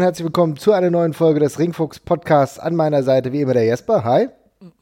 [0.00, 2.58] und herzlich willkommen zu einer neuen Folge des Ringfuchs Podcasts.
[2.58, 4.02] An meiner Seite wie immer der Jesper.
[4.02, 4.28] Hi.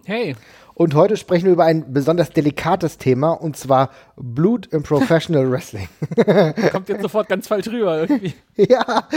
[0.05, 0.37] Hey.
[0.75, 5.89] Und heute sprechen wir über ein besonders delikates Thema und zwar Blut im Professional Wrestling.
[6.71, 8.33] Kommt jetzt sofort ganz falsch rüber irgendwie.
[8.57, 9.09] ja,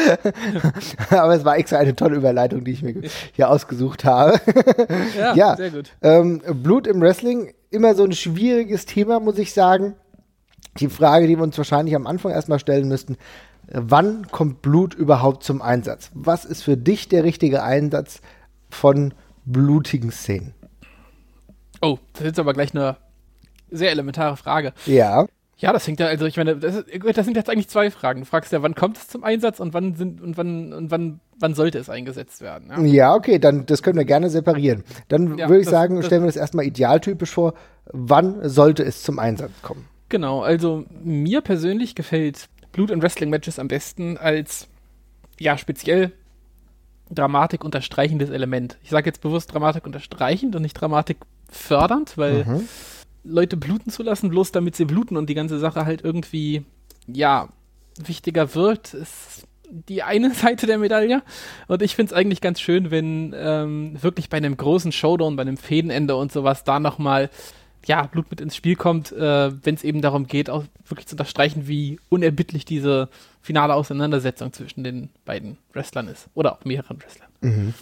[1.12, 2.96] aber es war extra eine tolle Überleitung, die ich mir
[3.34, 4.42] hier ausgesucht habe.
[5.16, 5.92] ja, ja, sehr gut.
[6.02, 9.94] Ähm, Blut im Wrestling, immer so ein schwieriges Thema, muss ich sagen.
[10.80, 13.18] Die Frage, die wir uns wahrscheinlich am Anfang erstmal stellen müssten,
[13.74, 16.12] wann kommt Blut überhaupt zum Einsatz?
[16.14, 18.22] Was ist für dich der richtige Einsatz
[18.70, 19.14] von
[19.46, 20.54] blutigen Szenen?
[21.82, 22.98] Oh, das ist jetzt aber gleich eine
[23.70, 24.74] sehr elementare Frage.
[24.86, 25.26] Ja.
[25.58, 28.22] Ja, das hängt ja, also ich meine, das, ist, das, sind jetzt eigentlich zwei Fragen.
[28.22, 31.20] Du fragst ja, wann kommt es zum Einsatz und wann sind und wann und wann,
[31.40, 32.70] wann sollte es eingesetzt werden?
[32.72, 34.84] Ja, ja okay, dann das können wir gerne separieren.
[35.08, 37.54] Dann ja, würde ich das, sagen, das, stellen wir das erstmal idealtypisch vor.
[37.86, 39.86] Wann sollte es zum Einsatz kommen?
[40.10, 44.68] Genau, also mir persönlich gefällt Blut- und Wrestling-Matches am besten als
[45.40, 46.12] ja speziell
[47.10, 48.78] Dramatik unterstreichendes Element.
[48.84, 51.18] Ich sage jetzt bewusst Dramatik unterstreichend und nicht Dramatik
[51.50, 52.68] fördernd, weil mhm.
[53.24, 56.64] Leute bluten zu lassen, bloß damit sie bluten und die ganze Sache halt irgendwie,
[57.08, 57.50] ja,
[57.98, 61.22] wichtiger wird, ist die eine Seite der Medaille.
[61.68, 65.42] Und ich finde es eigentlich ganz schön, wenn ähm, wirklich bei einem großen Showdown, bei
[65.42, 67.30] einem Fädenende und sowas da nochmal
[67.86, 71.14] ja, Blut mit ins Spiel kommt, äh, wenn es eben darum geht, auch wirklich zu
[71.14, 73.10] unterstreichen, wie unerbittlich diese
[73.42, 76.30] finale Auseinandersetzung zwischen den beiden Wrestlern ist.
[76.34, 77.30] Oder auch mehreren Wrestlern.
[77.42, 77.74] Mhm.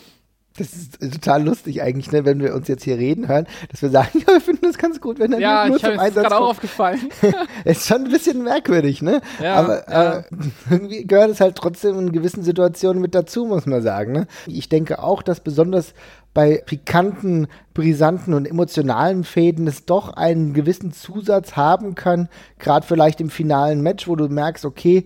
[0.60, 3.90] Das ist total lustig eigentlich, ne, wenn wir uns jetzt hier reden hören, dass wir
[3.90, 6.38] sagen, ja, wir finden das ganz gut, wenn er ja, nur ich zum Einsatz gerade
[6.38, 7.10] auch aufgefallen.
[7.64, 9.22] ist schon ein bisschen merkwürdig, ne?
[9.42, 10.18] Ja, Aber ja.
[10.20, 10.24] Äh,
[10.70, 14.12] irgendwie gehört es halt trotzdem in gewissen Situationen mit dazu, muss man sagen.
[14.12, 14.28] Ne?
[14.48, 15.94] Ich denke auch, dass besonders
[16.34, 22.28] bei pikanten, brisanten und emotionalen Fäden es doch einen gewissen Zusatz haben kann,
[22.60, 25.06] gerade vielleicht im finalen Match, wo du merkst, okay,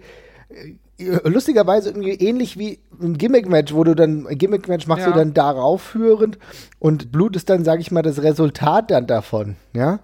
[1.24, 5.12] lustigerweise irgendwie ähnlich wie ein Gimmick-Match, wo du dann, ein Gimmick-Match machst ja.
[5.12, 6.38] du dann darauf führend
[6.80, 10.00] und Blut ist dann, sag ich mal, das Resultat dann davon, ja.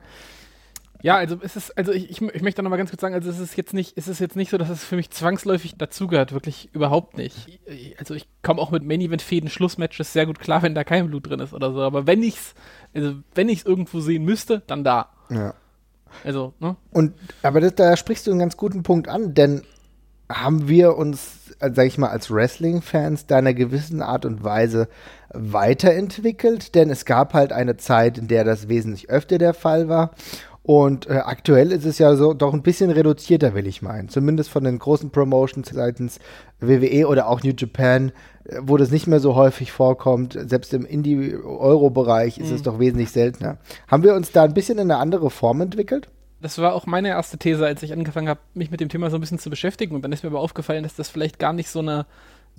[1.02, 3.30] Ja, also es ist, also ich, ich, ich möchte noch mal ganz kurz sagen, also
[3.30, 6.34] es ist jetzt nicht, es ist jetzt nicht so, dass es für mich zwangsläufig dazugehört,
[6.34, 7.60] wirklich überhaupt nicht.
[7.98, 11.08] Also ich komme auch mit Main Event Fäden Schlussmatches sehr gut klar, wenn da kein
[11.08, 11.82] Blut drin ist oder so.
[11.82, 12.54] Aber wenn ich's,
[12.94, 15.10] also wenn ich's irgendwo sehen müsste, dann da.
[15.30, 15.54] Ja.
[16.26, 16.76] Also, ne?
[16.92, 19.62] Und aber das, da sprichst du einen ganz guten Punkt an, denn
[20.32, 24.44] haben wir uns, äh, sag ich mal, als Wrestling-Fans da in einer gewissen Art und
[24.44, 24.88] Weise
[25.34, 30.12] weiterentwickelt, denn es gab halt eine Zeit, in der das wesentlich öfter der Fall war.
[30.62, 34.10] Und äh, aktuell ist es ja so doch ein bisschen reduzierter, will ich meinen.
[34.10, 36.20] Zumindest von den großen Promotions seitens
[36.60, 38.12] WWE oder auch New Japan,
[38.44, 40.38] äh, wo das nicht mehr so häufig vorkommt.
[40.46, 42.56] Selbst im Indie-Euro-Bereich ist mhm.
[42.56, 43.58] es doch wesentlich seltener.
[43.88, 46.08] Haben wir uns da ein bisschen in eine andere Form entwickelt?
[46.42, 49.18] Das war auch meine erste These, als ich angefangen habe, mich mit dem Thema so
[49.18, 49.96] ein bisschen zu beschäftigen.
[49.96, 52.06] Und dann ist mir aber aufgefallen, dass das vielleicht gar nicht so eine,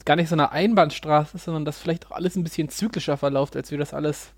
[0.05, 3.57] gar nicht so eine Einbahnstraße ist, sondern dass vielleicht auch alles ein bisschen zyklischer verläuft,
[3.57, 4.33] als wir das alles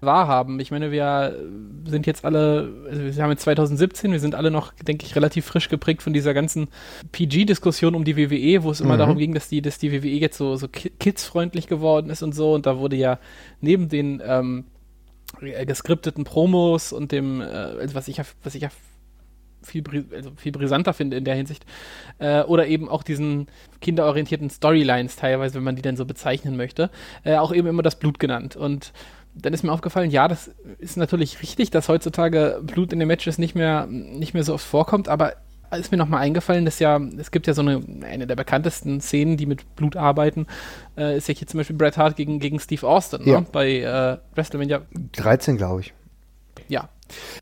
[0.00, 0.60] wahrhaben.
[0.60, 1.36] Ich meine, wir
[1.84, 5.44] sind jetzt alle, also wir haben jetzt 2017, wir sind alle noch, denke ich, relativ
[5.44, 6.68] frisch geprägt von dieser ganzen
[7.12, 8.98] PG-Diskussion um die WWE, wo es immer mhm.
[8.98, 12.54] darum ging, dass die, dass die WWE jetzt so, so kidsfreundlich geworden ist und so.
[12.54, 13.18] Und da wurde ja
[13.60, 14.79] neben den ähm, äh,
[15.38, 18.70] geskripteten Promos und dem, äh, also was ich ja, was ich ja
[19.62, 21.64] viel, also viel brisanter finde in der Hinsicht.
[22.18, 23.48] Äh, oder eben auch diesen
[23.80, 26.90] kinderorientierten Storylines teilweise, wenn man die denn so bezeichnen möchte,
[27.24, 28.56] äh, auch eben immer das Blut genannt.
[28.56, 28.92] Und
[29.34, 33.38] dann ist mir aufgefallen, ja, das ist natürlich richtig, dass heutzutage Blut in den Matches
[33.38, 35.34] nicht mehr, nicht mehr so oft vorkommt, aber
[35.76, 39.36] ist mir nochmal eingefallen, dass ja, es gibt ja so eine, eine der bekanntesten Szenen,
[39.36, 40.46] die mit Blut arbeiten,
[40.96, 43.32] äh, ist ja hier zum Beispiel Bret Hart gegen, gegen Steve Austin, ne?
[43.32, 43.40] ja.
[43.40, 43.46] ne?
[43.50, 44.82] bei äh, WrestleMania
[45.12, 45.94] 13, glaube ich.
[46.68, 46.88] Ja.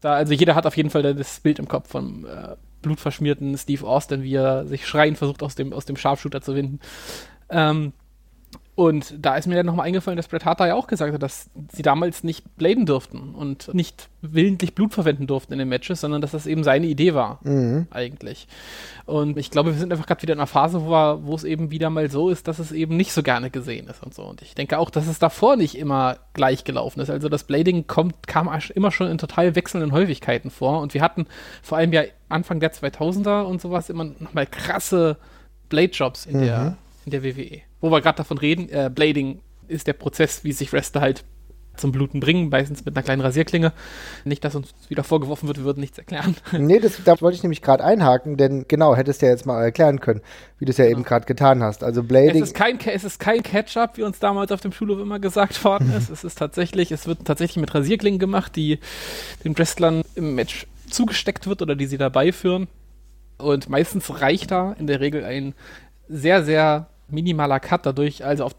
[0.00, 3.86] Da, also jeder hat auf jeden Fall das Bild im Kopf von äh, blutverschmierten Steve
[3.86, 6.80] Austin, wie er sich schreiend versucht, aus dem, aus dem Sharpshooter zu winden.
[7.50, 7.92] Ähm,
[8.78, 11.20] und da ist mir dann nochmal eingefallen, dass Bret Hart da ja auch gesagt hat,
[11.20, 16.00] dass sie damals nicht bladen durften und nicht willentlich Blut verwenden durften in den Matches,
[16.00, 17.88] sondern dass das eben seine Idee war, mhm.
[17.90, 18.46] eigentlich.
[19.04, 21.90] Und ich glaube, wir sind einfach gerade wieder in einer Phase, wo, es eben wieder
[21.90, 24.22] mal so ist, dass es eben nicht so gerne gesehen ist und so.
[24.22, 27.10] Und ich denke auch, dass es davor nicht immer gleich gelaufen ist.
[27.10, 30.82] Also das Blading kommt, kam immer schon in total wechselnden Häufigkeiten vor.
[30.82, 31.26] Und wir hatten
[31.62, 35.16] vor allem ja Anfang der 2000er und sowas immer nochmal krasse
[35.68, 36.42] Blade-Jobs in, mhm.
[36.42, 36.76] der,
[37.06, 40.72] in der WWE wo wir gerade davon reden, äh, Blading ist der Prozess, wie sich
[40.72, 41.24] Wrestler halt
[41.78, 43.72] zum Bluten bringen, meistens mit einer kleinen Rasierklinge.
[44.24, 46.36] Nicht, dass uns wieder vorgeworfen wird, wir würden nichts erklären.
[46.58, 49.62] Nee, das, da wollte ich nämlich gerade einhaken, denn genau, hättest du ja jetzt mal
[49.62, 50.20] erklären können,
[50.58, 50.98] wie du es ja genau.
[50.98, 51.84] eben gerade getan hast.
[51.84, 52.42] Also Blading.
[52.42, 55.64] Es ist kein, es ist kein Catch-up, wie uns damals auf dem Schulhof immer gesagt
[55.64, 56.10] worden ist.
[56.10, 58.80] es ist tatsächlich, es wird tatsächlich mit Rasierklingen gemacht, die
[59.44, 62.66] den Wrestlern im Match zugesteckt wird oder die sie dabei führen.
[63.38, 65.54] Und meistens reicht da in der Regel ein
[66.08, 68.54] sehr, sehr minimaler Cut dadurch, also auf,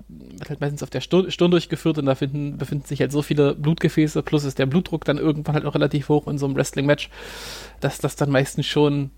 [0.47, 3.55] halt meistens auf der Stirn, Stirn durchgeführt und da finden, befinden sich halt so viele
[3.55, 7.09] Blutgefäße, plus ist der Blutdruck dann irgendwann halt auch relativ hoch in so einem Wrestling-Match,
[7.79, 9.11] dass das dann meistens schon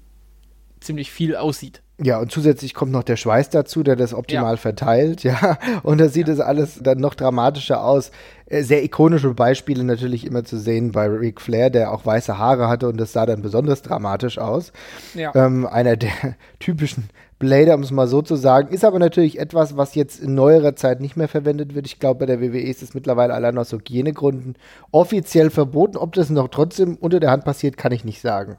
[0.81, 1.81] ziemlich viel aussieht.
[2.03, 4.57] Ja, und zusätzlich kommt noch der Schweiß dazu, der das optimal ja.
[4.57, 5.59] verteilt, ja.
[5.83, 6.45] Und da sieht es ja.
[6.45, 8.11] alles dann noch dramatischer aus.
[8.47, 12.67] Äh, sehr ikonische Beispiele natürlich immer zu sehen bei Ric Flair, der auch weiße Haare
[12.67, 14.73] hatte und das sah dann besonders dramatisch aus.
[15.13, 15.31] Ja.
[15.35, 16.11] Ähm, einer der
[16.59, 17.09] typischen
[17.41, 20.75] Blader, um es mal so zu sagen, ist aber natürlich etwas, was jetzt in neuerer
[20.75, 21.88] Zeit nicht mehr verwendet wird.
[21.88, 24.55] Ich glaube, bei der WWE ist es mittlerweile allein aus Hygienegründen
[24.91, 25.97] offiziell verboten.
[25.97, 28.57] Ob das noch trotzdem unter der Hand passiert, kann ich nicht sagen.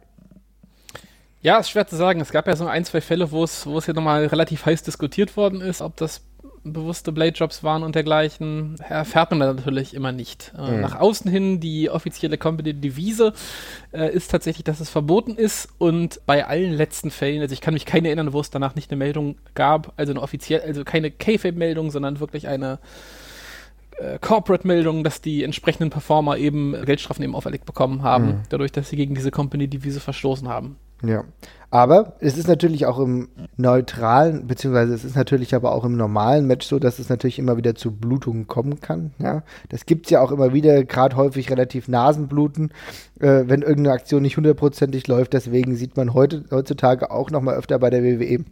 [1.43, 2.21] Ja, ist schwer zu sagen.
[2.21, 4.83] Es gab ja so ein, zwei Fälle, wo es, wo es ja nochmal relativ heiß
[4.83, 6.21] diskutiert worden ist, ob das
[6.65, 10.53] bewusste Blade-Jobs waren und dergleichen, erfährt man natürlich immer nicht.
[10.57, 10.81] Äh, mhm.
[10.81, 13.33] Nach außen hin, die offizielle Company-Devise
[13.93, 17.75] äh, ist tatsächlich, dass es verboten ist und bei allen letzten Fällen, also ich kann
[17.75, 21.11] mich keine erinnern, wo es danach nicht eine Meldung gab, also eine offizielle, also keine
[21.11, 22.79] K-Fape-Meldung, sondern wirklich eine
[23.99, 28.41] äh, Corporate-Meldung, dass die entsprechenden Performer eben Geldstrafen eben auferlegt bekommen haben, mhm.
[28.49, 30.77] dadurch, dass sie gegen diese Company-Devise verstoßen haben.
[31.05, 31.25] Ja.
[31.73, 36.47] Aber es ist natürlich auch im neutralen, beziehungsweise es ist natürlich aber auch im normalen
[36.47, 39.13] Match so, dass es natürlich immer wieder zu Blutungen kommen kann.
[39.19, 39.43] Ja?
[39.71, 42.73] Das gibt es ja auch immer wieder, gerade häufig relativ Nasenbluten,
[43.21, 45.33] äh, wenn irgendeine Aktion nicht hundertprozentig läuft.
[45.33, 48.45] Deswegen sieht man heute, heutzutage auch noch mal öfter bei der WWE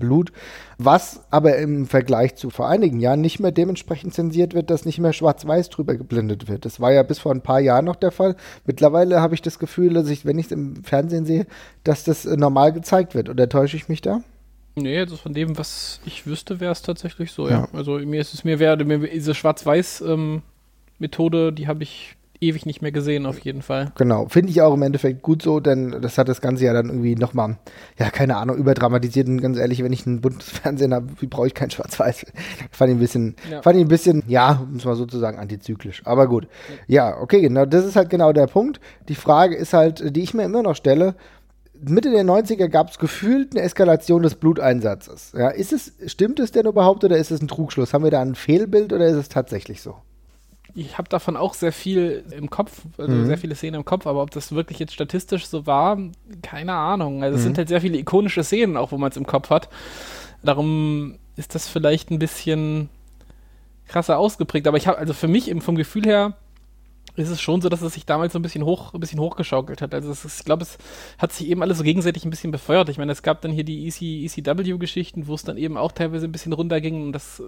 [0.00, 0.32] Blut,
[0.78, 4.98] was aber im Vergleich zu vor einigen Jahren nicht mehr dementsprechend zensiert wird, dass nicht
[4.98, 6.64] mehr schwarz-weiß drüber geblendet wird.
[6.64, 8.34] Das war ja bis vor ein paar Jahren noch der Fall.
[8.64, 11.46] Mittlerweile habe ich das Gefühl, dass ich, wenn ich es im Fernsehen sehe,
[11.84, 13.28] dass das äh, normal gezeigt wird.
[13.28, 14.22] Oder täusche ich mich da?
[14.74, 17.60] Nee, also von dem, was ich wüsste, wäre es tatsächlich so, ja.
[17.60, 17.68] ja.
[17.72, 22.92] Also mir ist es mir wert, diese Schwarz-Weiß-Methode, ähm, die habe ich ewig nicht mehr
[22.92, 23.92] gesehen, auf jeden Fall.
[23.96, 26.86] Genau, finde ich auch im Endeffekt gut so, denn das hat das Ganze ja dann
[26.86, 27.58] irgendwie nochmal,
[27.98, 29.28] ja, keine Ahnung, überdramatisiert.
[29.28, 32.26] Und ganz ehrlich, wenn ich ein buntes Fernsehen habe, wie brauche ich kein Schwarz-Weiß?
[32.70, 33.62] fand ich ein bisschen, ja.
[33.62, 36.02] fand ich ein bisschen, ja, muss man sozusagen antizyklisch.
[36.04, 36.48] Aber gut.
[36.86, 37.10] Ja.
[37.10, 38.80] ja, okay, genau, das ist halt genau der Punkt.
[39.08, 41.14] Die Frage ist halt, die ich mir immer noch stelle,
[41.82, 45.32] Mitte der 90er gab es gefühlt eine Eskalation des Bluteinsatzes.
[45.36, 47.94] Ja, ist es, stimmt es denn überhaupt oder ist es ein Trugschluss?
[47.94, 49.96] Haben wir da ein Fehlbild oder ist es tatsächlich so?
[50.74, 53.26] Ich habe davon auch sehr viel im Kopf, also mhm.
[53.26, 55.98] sehr viele Szenen im Kopf, aber ob das wirklich jetzt statistisch so war,
[56.42, 57.22] keine Ahnung.
[57.22, 57.46] Also es mhm.
[57.46, 59.68] sind halt sehr viele ikonische Szenen auch, wo man es im Kopf hat.
[60.42, 62.88] Darum ist das vielleicht ein bisschen
[63.90, 64.66] krasser ausgeprägt.
[64.66, 66.34] Aber ich habe, also für mich eben vom Gefühl her,
[67.20, 69.82] ist es schon so, dass es sich damals so ein bisschen hoch, ein bisschen hochgeschaukelt
[69.82, 69.94] hat.
[69.94, 70.78] Also ist, ich glaube, es
[71.18, 72.88] hat sich eben alles so gegenseitig ein bisschen befeuert.
[72.88, 76.26] Ich meine, es gab dann hier die EC, ECW-Geschichten, wo es dann eben auch teilweise
[76.26, 77.42] ein bisschen runterging und das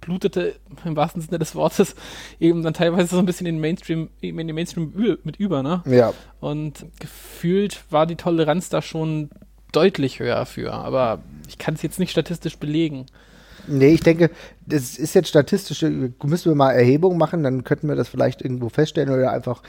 [0.00, 0.54] blutete
[0.84, 1.94] im wahrsten Sinne des Wortes
[2.40, 4.92] eben dann teilweise so ein bisschen in den Mainstream, in den Mainstream
[5.24, 5.82] mit über, ne?
[5.86, 6.12] Ja.
[6.40, 9.30] Und gefühlt war die Toleranz da schon
[9.72, 13.06] deutlich höher für, aber ich kann es jetzt nicht statistisch belegen.
[13.66, 14.30] Nee, ich denke,
[14.66, 18.68] das ist jetzt statistisch, müssen wir mal Erhebungen machen, dann könnten wir das vielleicht irgendwo
[18.68, 19.62] feststellen oder einfach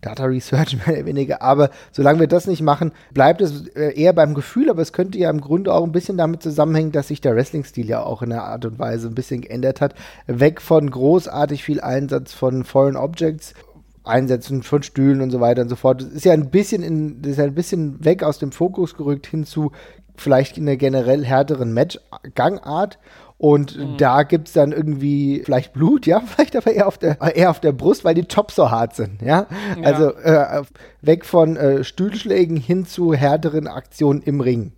[0.00, 1.42] Data Research mehr oder weniger.
[1.42, 5.18] Aber solange wir das nicht machen, bleibt es äh, eher beim Gefühl, aber es könnte
[5.18, 8.30] ja im Grunde auch ein bisschen damit zusammenhängen, dass sich der Wrestling-Stil ja auch in
[8.30, 9.94] der Art und Weise ein bisschen geändert hat.
[10.26, 13.54] Weg von großartig viel Einsatz von Foreign Objects
[14.02, 16.00] Einsätzen von Stühlen und so weiter und so fort.
[16.00, 18.96] Das ist ja ein bisschen in, das ist ja ein bisschen weg aus dem Fokus
[18.96, 19.72] gerückt hin zu
[20.16, 22.98] vielleicht einer generell härteren Match-Gangart
[23.40, 23.96] und mhm.
[23.96, 27.58] da gibt es dann irgendwie vielleicht Blut, ja, vielleicht aber eher auf der, eher auf
[27.58, 29.46] der Brust, weil die Chops so hart sind, ja.
[29.78, 29.82] ja.
[29.82, 30.62] Also äh,
[31.00, 34.72] weg von äh, Stühlschlägen hin zu härteren Aktionen im Ring.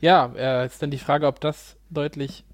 [0.00, 2.44] Ja, äh, ist dann die Frage, ob das deutlich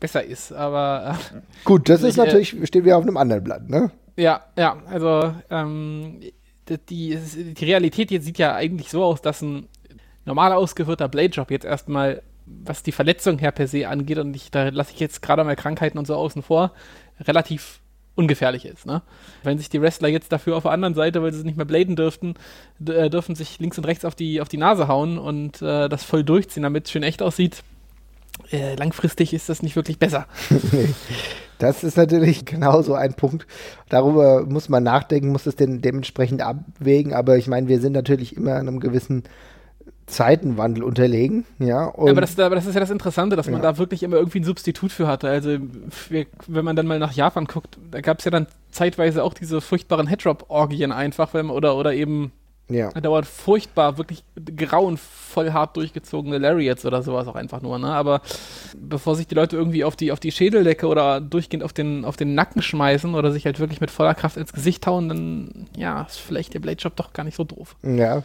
[0.00, 1.18] besser ist, aber.
[1.34, 3.90] Äh, Gut, das ist natürlich, stehen wir auf einem anderen Blatt, ne?
[4.16, 6.20] Ja, ja, also ähm,
[6.66, 9.68] die, die Realität jetzt sieht ja eigentlich so aus, dass ein
[10.24, 12.22] normal ausgeführter Blade-Job jetzt erstmal
[12.64, 15.56] was die Verletzung her per se angeht, und ich, da lasse ich jetzt gerade mal
[15.56, 16.72] Krankheiten und so außen vor,
[17.20, 17.80] relativ
[18.14, 18.84] ungefährlich ist.
[18.84, 19.02] Ne?
[19.44, 21.94] Wenn sich die Wrestler jetzt dafür auf der anderen Seite, weil sie nicht mehr bladen
[21.94, 22.34] dürften,
[22.84, 26.02] äh, dürfen sich links und rechts auf die, auf die Nase hauen und äh, das
[26.02, 27.62] voll durchziehen, damit es schön echt aussieht,
[28.50, 30.26] äh, langfristig ist das nicht wirklich besser.
[31.58, 33.46] Das ist natürlich genauso ein Punkt.
[33.88, 37.12] Darüber muss man nachdenken, muss es denn dementsprechend abwägen.
[37.12, 39.24] Aber ich meine, wir sind natürlich immer an einem gewissen
[40.08, 41.66] Zeitenwandel unterlegen, ja.
[41.66, 43.72] ja aber, das, aber, das, ist ja das Interessante, dass man ja.
[43.72, 45.28] da wirklich immer irgendwie ein Substitut für hatte.
[45.28, 45.58] Also
[46.08, 49.34] wir, wenn man dann mal nach Japan guckt, da gab es ja dann zeitweise auch
[49.34, 52.32] diese furchtbaren Headdrop-Orgien einfach, wenn, oder, oder eben
[52.68, 52.90] ja.
[52.90, 54.24] dauert furchtbar, wirklich
[54.56, 57.88] grauenvoll hart durchgezogene Lariats oder sowas auch einfach nur, ne?
[57.88, 58.20] Aber
[58.76, 62.16] bevor sich die Leute irgendwie auf die, auf die Schädeldecke oder durchgehend auf den, auf
[62.16, 66.02] den Nacken schmeißen oder sich halt wirklich mit voller Kraft ins Gesicht hauen, dann ja,
[66.02, 67.76] ist vielleicht der Blade Shop doch gar nicht so doof.
[67.82, 68.22] Ja,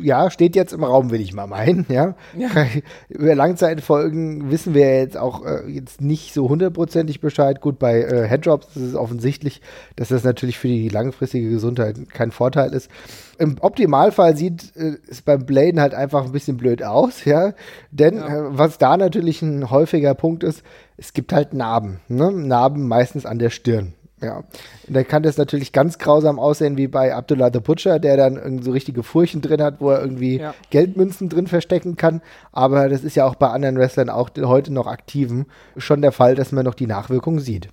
[0.00, 2.14] ja, steht jetzt im Raum, will ich mal meinen, ja.
[2.36, 2.48] ja.
[3.08, 7.60] Über Langzeitfolgen wissen wir jetzt auch äh, jetzt nicht so hundertprozentig Bescheid.
[7.60, 9.62] Gut, bei äh, Headdrops ist es offensichtlich,
[9.96, 12.90] dass das natürlich für die langfristige Gesundheit kein Vorteil ist.
[13.38, 17.54] Im Optimalfall sieht äh, es beim Bladen halt einfach ein bisschen blöd aus, ja.
[17.90, 18.26] Denn ja.
[18.26, 20.62] Äh, was da natürlich ein häufiger Punkt ist,
[20.96, 22.30] es gibt halt Narben, ne?
[22.32, 23.94] Narben meistens an der Stirn.
[24.20, 28.16] Ja, und dann kann das natürlich ganz grausam aussehen wie bei Abdullah the Butcher, der
[28.16, 30.54] dann so richtige Furchen drin hat, wo er irgendwie ja.
[30.70, 32.20] Geldmünzen drin verstecken kann.
[32.50, 35.46] Aber das ist ja auch bei anderen Wrestlern, auch heute noch aktiven,
[35.76, 37.68] schon der Fall, dass man noch die Nachwirkungen sieht.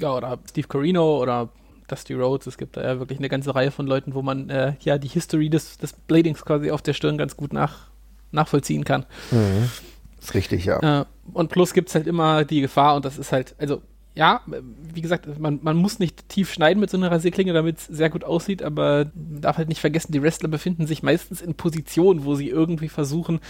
[0.00, 1.48] Ja, oder Steve Corino oder
[1.88, 2.46] Dusty Rhodes.
[2.46, 5.08] Es gibt da ja wirklich eine ganze Reihe von Leuten, wo man äh, ja die
[5.08, 7.88] History des, des Bladings quasi auf der Stirn ganz gut nach,
[8.32, 9.06] nachvollziehen kann.
[9.30, 9.70] Mhm.
[10.20, 11.00] Ist richtig, ja.
[11.00, 13.80] Äh, und plus gibt es halt immer die Gefahr, und das ist halt, also
[14.14, 17.86] ja, wie gesagt, man, man muss nicht tief schneiden mit so einer Rasierklinge, damit es
[17.86, 21.54] sehr gut aussieht, aber man darf halt nicht vergessen, die Wrestler befinden sich meistens in
[21.54, 23.40] Positionen, wo sie irgendwie versuchen,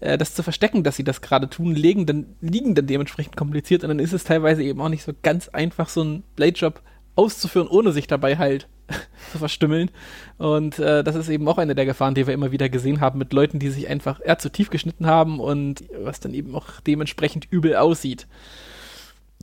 [0.00, 3.84] äh, das zu verstecken, dass sie das gerade tun, legen dann, liegen dann dementsprechend kompliziert
[3.84, 6.82] und dann ist es teilweise eben auch nicht so ganz einfach, so einen Blade-Job
[7.14, 8.68] auszuführen, ohne sich dabei halt
[9.32, 9.90] zu verstümmeln.
[10.36, 13.18] Und äh, das ist eben auch eine der Gefahren, die wir immer wieder gesehen haben
[13.18, 16.80] mit Leuten, die sich einfach eher zu tief geschnitten haben und was dann eben auch
[16.86, 18.26] dementsprechend übel aussieht.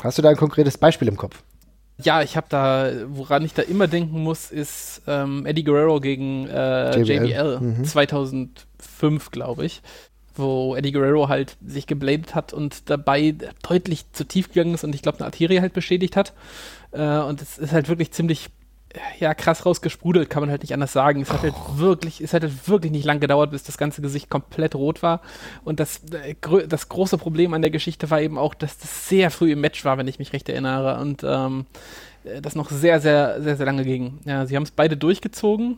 [0.04, 1.42] Hast du da ein konkretes Beispiel im Kopf?
[1.98, 6.48] Ja, ich habe da, woran ich da immer denken muss, ist ähm, Eddie Guerrero gegen
[6.48, 7.86] äh, JBL, JBL mhm.
[7.86, 9.82] 2005, glaube ich,
[10.36, 13.34] wo Eddie Guerrero halt sich gebladet hat und dabei
[13.64, 16.34] deutlich zu tief gegangen ist und ich glaube eine Arterie halt beschädigt hat.
[16.92, 18.50] Äh, und es ist halt wirklich ziemlich
[19.20, 21.22] ja, krass rausgesprudelt, kann man halt nicht anders sagen.
[21.22, 24.30] Es hat halt wirklich, es hat halt wirklich nicht lang gedauert, bis das ganze Gesicht
[24.30, 25.22] komplett rot war.
[25.64, 26.36] Und das, äh,
[26.68, 29.86] das große Problem an der Geschichte war eben auch, dass das sehr früh im Match
[29.86, 31.00] war, wenn ich mich recht erinnere.
[31.00, 31.66] Und ähm,
[32.24, 34.20] äh, das noch sehr, sehr, sehr, sehr lange ging.
[34.26, 35.78] Ja, sie haben es beide durchgezogen,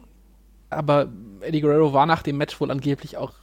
[0.69, 1.07] aber
[1.41, 3.33] Eddie Guerrero war nach dem Match wohl angeblich auch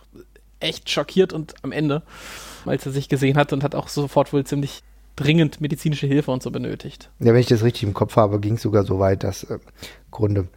[0.61, 2.02] echt schockiert und am Ende,
[2.64, 4.83] als er sich gesehen hat und hat auch sofort wohl ziemlich
[5.16, 7.11] dringend medizinische Hilfe und so benötigt.
[7.21, 9.59] Ja, wenn ich das richtig im Kopf habe, ging es sogar so weit, dass äh,
[10.11, 10.49] Grunde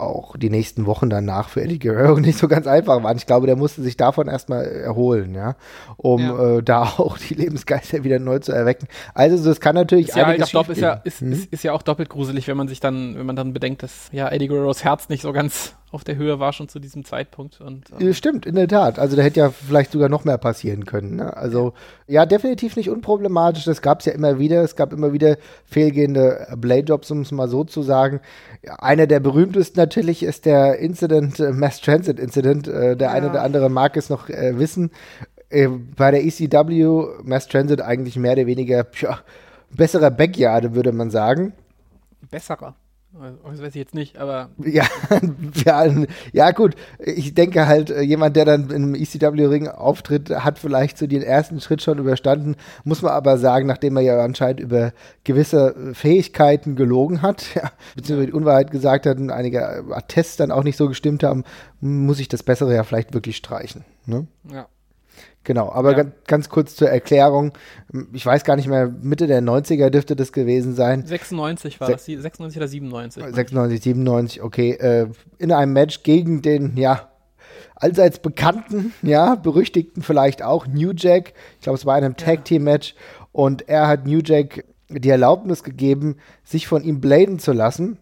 [0.00, 3.16] auch die nächsten Wochen danach für Eddie Guerrero nicht so ganz einfach waren.
[3.16, 5.56] Ich glaube, der musste sich davon erstmal erholen, ja,
[5.96, 6.58] um ja.
[6.58, 8.88] Äh, da auch die Lebensgeister wieder neu zu erwecken.
[9.14, 11.32] Also das kann natürlich ist ja, einiges halt, ist, ja, ist, hm?
[11.32, 14.08] ist, ist, ja auch doppelt gruselig, wenn man sich dann, wenn man dann bedenkt, dass
[14.12, 17.60] ja Eddie Guerreros Herz nicht so ganz auf der Höhe war schon zu diesem Zeitpunkt.
[17.60, 18.98] Und, ähm Stimmt, in der Tat.
[18.98, 21.16] Also da hätte ja vielleicht sogar noch mehr passieren können.
[21.16, 21.36] Ne?
[21.36, 21.72] Also
[22.06, 23.64] ja, definitiv nicht unproblematisch.
[23.64, 24.62] Das gab es ja immer wieder.
[24.62, 28.20] Es gab immer wieder fehlgehende Blade-Jobs, um es mal so zu sagen.
[28.78, 32.68] Einer der berühmtesten natürlich ist der Incident, äh, Mass Transit Incident.
[32.68, 33.14] Äh, der ja.
[33.14, 34.92] eine oder andere mag es noch äh, wissen.
[35.48, 39.18] Äh, bei der ECW, Mass Transit eigentlich mehr oder weniger, ja,
[39.70, 41.52] besserer Backyard, würde man sagen.
[42.30, 42.76] Besserer.
[43.12, 44.50] Das weiß ich jetzt nicht, aber.
[44.58, 44.84] Ja,
[45.64, 45.86] ja,
[46.32, 46.76] ja, gut.
[46.98, 51.60] Ich denke halt, äh, jemand, der dann im ECW-Ring auftritt, hat vielleicht so den ersten
[51.60, 52.54] Schritt schon überstanden.
[52.84, 54.92] Muss man aber sagen, nachdem er ja anscheinend über
[55.24, 60.62] gewisse Fähigkeiten gelogen hat, ja, beziehungsweise die Unwahrheit gesagt hat und einige Tests dann auch
[60.62, 61.42] nicht so gestimmt haben,
[61.80, 63.84] muss ich das Bessere ja vielleicht wirklich streichen.
[64.06, 64.28] Ne?
[64.52, 64.68] Ja.
[65.42, 65.96] Genau, aber ja.
[66.02, 67.52] ganz, ganz, kurz zur Erklärung.
[68.12, 71.06] Ich weiß gar nicht mehr, Mitte der 90er dürfte das gewesen sein.
[71.06, 73.24] 96 war Se das, 96 oder 97.
[73.24, 74.72] 96, 97, okay.
[74.72, 75.06] Äh,
[75.38, 77.08] in einem Match gegen den, ja,
[77.74, 81.32] allseits bekannten, ja, berüchtigten vielleicht auch, New Jack.
[81.56, 82.94] Ich glaube, es war in einem Tag Team Match
[83.32, 87.98] und er hat New Jack die Erlaubnis gegeben, sich von ihm bladen zu lassen.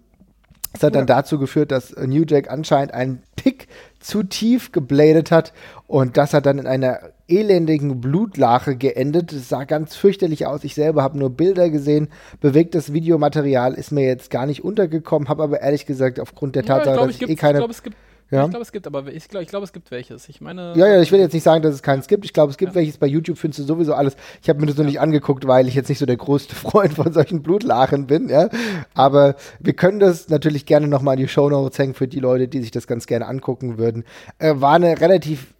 [0.72, 3.68] Das hat dann dazu geführt, dass New Jack anscheinend einen Pick
[4.00, 5.52] zu tief gebladet hat
[5.88, 9.32] und das hat dann in einer elendigen Blutlache geendet.
[9.32, 10.62] Es sah ganz fürchterlich aus.
[10.62, 12.08] Ich selber habe nur Bilder gesehen.
[12.40, 16.90] Bewegtes Videomaterial ist mir jetzt gar nicht untergekommen, habe aber ehrlich gesagt aufgrund der Tatsache,
[16.90, 17.58] ja, ich glaub, dass ich eh keine.
[17.58, 17.96] Ich glaube, es gibt
[18.30, 18.44] ja.
[18.44, 20.28] Ich glaube, es gibt, aber ich glaube, ich glaub, es gibt welches.
[20.28, 20.74] Ich meine.
[20.76, 22.26] Ja, ja, ich will jetzt nicht sagen, dass es keins gibt.
[22.26, 22.76] Ich glaube, es gibt ja.
[22.76, 22.98] welches.
[22.98, 24.16] Bei YouTube findest du sowieso alles.
[24.42, 26.92] Ich habe mir das noch nicht angeguckt, weil ich jetzt nicht so der größte Freund
[26.92, 28.50] von solchen Blutlachen bin, ja.
[28.92, 32.48] Aber wir können das natürlich gerne nochmal in die Show Notes hängen für die Leute,
[32.48, 34.04] die sich das ganz gerne angucken würden.
[34.38, 35.54] Äh, war eine relativ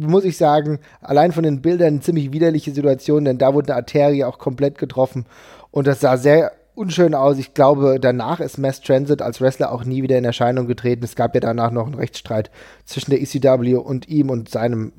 [0.00, 3.76] muss ich sagen, allein von den Bildern eine ziemlich widerliche Situation, denn da wurde eine
[3.76, 5.26] Arterie auch komplett getroffen
[5.70, 7.38] und das sah sehr unschön aus.
[7.38, 11.04] Ich glaube, danach ist Mass Transit als Wrestler auch nie wieder in Erscheinung getreten.
[11.04, 12.50] Es gab ja danach noch einen Rechtsstreit
[12.84, 14.92] zwischen der ECW und ihm und seinem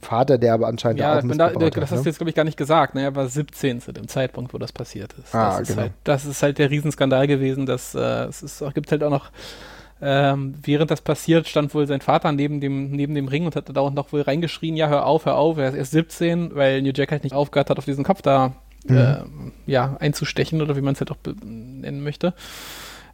[0.00, 2.02] Vater, der aber anscheinend ja, auch da, das hat, hast ne?
[2.02, 2.94] du jetzt, glaube ich, gar nicht gesagt.
[2.94, 3.02] Ne?
[3.02, 5.34] Er war 17 zu dem Zeitpunkt, wo das passiert ist.
[5.34, 5.80] Ah, das, genau.
[5.80, 7.66] ist halt, das ist halt der Riesenskandal gewesen.
[7.66, 9.30] Dass, äh, es ist, gibt halt auch noch
[10.00, 13.74] ähm, während das passiert, stand wohl sein Vater neben dem, neben dem Ring und hat
[13.74, 16.82] da auch noch wohl reingeschrien, ja, hör auf, hör auf, er ist erst 17, weil
[16.82, 18.54] New Jack halt nicht aufgehört hat, auf diesen Kopf da
[18.86, 18.96] mhm.
[18.96, 19.16] äh,
[19.66, 22.34] ja, einzustechen oder wie man es halt auch nennen möchte.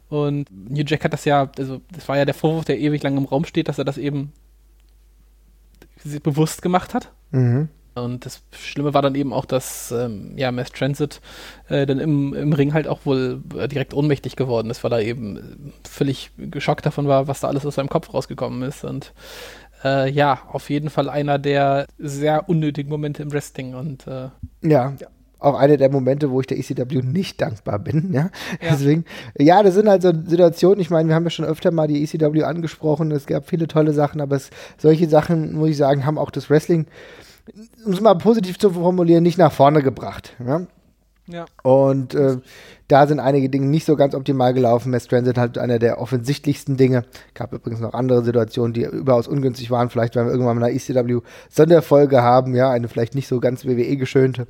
[0.09, 3.17] Und New Jack hat das ja, also das war ja der Vorwurf, der ewig lang
[3.17, 4.31] im Raum steht, dass er das eben
[6.21, 7.11] bewusst gemacht hat.
[7.31, 7.69] Mhm.
[7.95, 11.21] Und das Schlimme war dann eben auch, dass ähm, ja, Mass Transit
[11.69, 15.01] äh, dann im, im Ring halt auch wohl äh, direkt ohnmächtig geworden ist, weil er
[15.01, 15.41] eben äh,
[15.87, 18.83] völlig geschockt davon war, was da alles aus seinem Kopf rausgekommen ist.
[18.83, 19.13] Und
[19.83, 23.75] äh, ja, auf jeden Fall einer der sehr unnötigen Momente im Wrestling.
[23.75, 24.29] Und äh,
[24.61, 24.93] ja.
[24.99, 25.07] ja
[25.39, 28.11] auch eine der Momente, wo ich der ECW nicht dankbar bin.
[28.13, 28.29] Ja?
[28.61, 28.71] ja.
[28.71, 29.05] Deswegen,
[29.37, 30.79] ja, das sind halt so Situationen.
[30.79, 33.11] Ich meine, wir haben ja schon öfter mal die ECW angesprochen.
[33.11, 36.49] Es gab viele tolle Sachen, aber es, solche Sachen, muss ich sagen, haben auch das
[36.49, 36.87] Wrestling
[37.85, 40.35] um es mal positiv zu formulieren, nicht nach vorne gebracht.
[40.45, 40.61] Ja?
[41.27, 41.45] Ja.
[41.63, 42.37] Und äh,
[42.87, 44.91] da sind einige Dinge nicht so ganz optimal gelaufen.
[44.91, 47.03] Mass Transit halt einer der offensichtlichsten Dinge.
[47.33, 49.89] Gab übrigens noch andere Situationen, die überaus ungünstig waren.
[49.89, 53.65] Vielleicht, wenn wir irgendwann mal eine ECW Sonderfolge haben, ja, eine vielleicht nicht so ganz
[53.65, 54.45] WWE geschönte,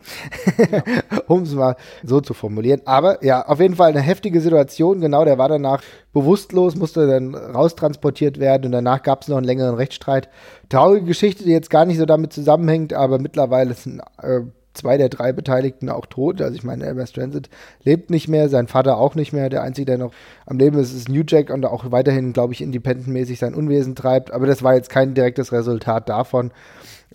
[0.72, 0.84] ja.
[1.27, 2.82] um es mal so zu formulieren.
[2.84, 5.00] Aber ja, auf jeden Fall eine heftige Situation.
[5.00, 9.46] Genau, der war danach bewusstlos, musste dann raustransportiert werden und danach gab es noch einen
[9.46, 10.27] längeren Rechtsstreit.
[10.67, 14.41] Traurige Geschichte, die jetzt gar nicht so damit zusammenhängt, aber mittlerweile sind äh,
[14.75, 16.41] zwei der drei Beteiligten auch tot.
[16.41, 17.50] Also ich meine, Elmer Transit
[17.84, 19.50] lebt nicht mehr, sein Vater auch nicht mehr.
[19.50, 20.12] Der Einzige, der noch
[20.46, 24.32] am Leben ist, ist New Jack und auch weiterhin, glaube ich, independentmäßig sein Unwesen treibt.
[24.32, 26.51] Aber das war jetzt kein direktes Resultat davon.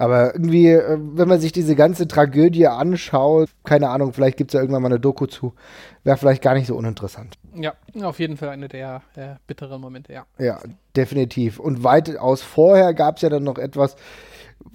[0.01, 4.55] Aber irgendwie, äh, wenn man sich diese ganze Tragödie anschaut, keine Ahnung, vielleicht gibt es
[4.55, 5.53] ja irgendwann mal eine Doku zu,
[6.05, 7.37] wäre vielleicht gar nicht so uninteressant.
[7.55, 10.25] Ja, auf jeden Fall eine der, der bitteren Momente, ja.
[10.39, 10.59] Ja,
[10.97, 11.59] definitiv.
[11.61, 13.97] Und weitaus vorher gab es ja dann noch etwas,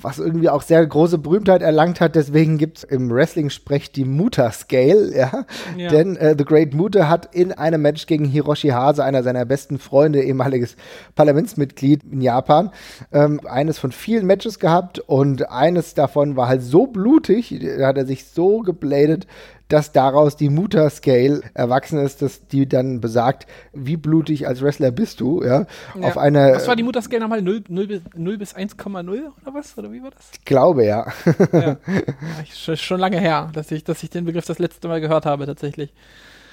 [0.02, 2.16] was irgendwie auch sehr große Berühmtheit erlangt hat.
[2.16, 5.46] Deswegen gibt es im Wrestling-Sprech die Muta-Scale, ja?
[5.78, 5.90] ja.
[5.90, 9.80] Denn äh, The Great Muta hat in einem Match gegen Hiroshi Hase, einer seiner besten
[9.80, 10.76] Freunde, ehemaliges
[11.16, 12.72] Parlamentsmitglied in Japan,
[13.12, 17.98] ähm, eines von vielen Matches gehabt und eines davon war halt so blutig, da hat
[17.98, 19.28] er sich so gebladet,
[19.68, 25.22] dass daraus die Mutter-Scale erwachsen ist, dass die dann besagt, wie blutig als Wrestler bist
[25.22, 25.66] du, ja.
[26.00, 26.08] ja.
[26.08, 27.42] Auf eine, was war die Mutter-Scale nochmal?
[27.42, 29.78] 0, 0 bis, 0 bis 1,0 oder was?
[29.78, 30.30] Oder wie war das?
[30.34, 31.08] Ich glaube, ja.
[31.52, 31.78] ja.
[32.66, 35.46] ja schon lange her, dass ich, dass ich den Begriff das letzte Mal gehört habe,
[35.46, 35.94] tatsächlich.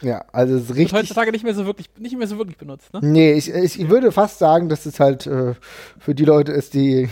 [0.03, 0.93] Ja, also es ist richtig.
[0.93, 3.01] Wird heutzutage nicht mehr so wirklich, nicht mehr so wirklich benutzt, ne?
[3.03, 5.55] Nee, ich, ich würde fast sagen, dass es halt äh,
[5.99, 7.09] für die Leute ist, die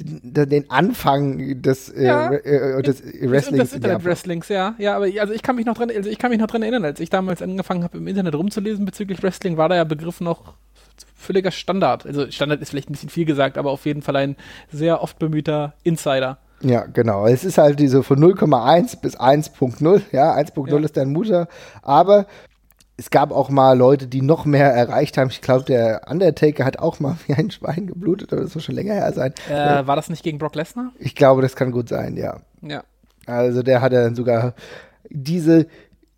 [0.00, 3.70] den Anfang des, äh, ja, äh, des Wrestlings.
[3.70, 4.74] Des Internet-Wrestlings, ja.
[4.78, 6.84] Ja, aber also ich kann mich noch dran, also ich kann mich noch dran erinnern,
[6.84, 10.54] als ich damals angefangen habe, im Internet rumzulesen bezüglich Wrestling, war der Begriff noch
[11.14, 12.06] völliger Standard.
[12.06, 14.36] Also Standard ist vielleicht ein bisschen viel gesagt, aber auf jeden Fall ein
[14.70, 16.38] sehr oft bemühter Insider.
[16.60, 17.26] Ja, genau.
[17.26, 20.02] Es ist halt diese von 0,1 bis 1.0.
[20.10, 20.78] Ja, 1.0 ja.
[20.78, 21.48] ist dein Mutter.
[21.82, 22.26] Aber
[22.98, 25.30] es gab auch mal Leute, die noch mehr erreicht haben.
[25.30, 28.74] Ich glaube, der Undertaker hat auch mal wie ein Schwein geblutet, aber das muss schon
[28.74, 29.32] länger her sein.
[29.48, 30.92] Äh, war das nicht gegen Brock Lesnar?
[30.98, 32.40] Ich glaube, das kann gut sein, ja.
[32.60, 32.82] Ja.
[33.26, 34.54] Also der hat ja dann sogar
[35.08, 35.66] diese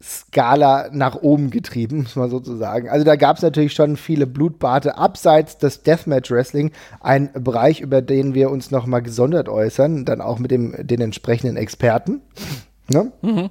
[0.02, 2.88] Skala nach oben getrieben, muss man sozusagen.
[2.88, 8.00] Also da gab es natürlich schon viele Blutbade abseits des Deathmatch Wrestling, ein Bereich, über
[8.00, 12.22] den wir uns noch mal gesondert äußern, dann auch mit dem, den entsprechenden Experten.
[12.88, 13.12] Ne?
[13.20, 13.50] Mhm.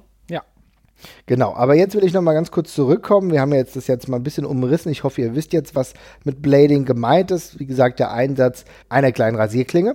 [1.26, 3.30] Genau, aber jetzt will ich noch mal ganz kurz zurückkommen.
[3.30, 4.90] Wir haben jetzt das jetzt mal ein bisschen umrissen.
[4.90, 7.58] Ich hoffe, ihr wisst jetzt, was mit Blading gemeint ist.
[7.58, 9.94] Wie gesagt, der Einsatz einer kleinen Rasierklinge.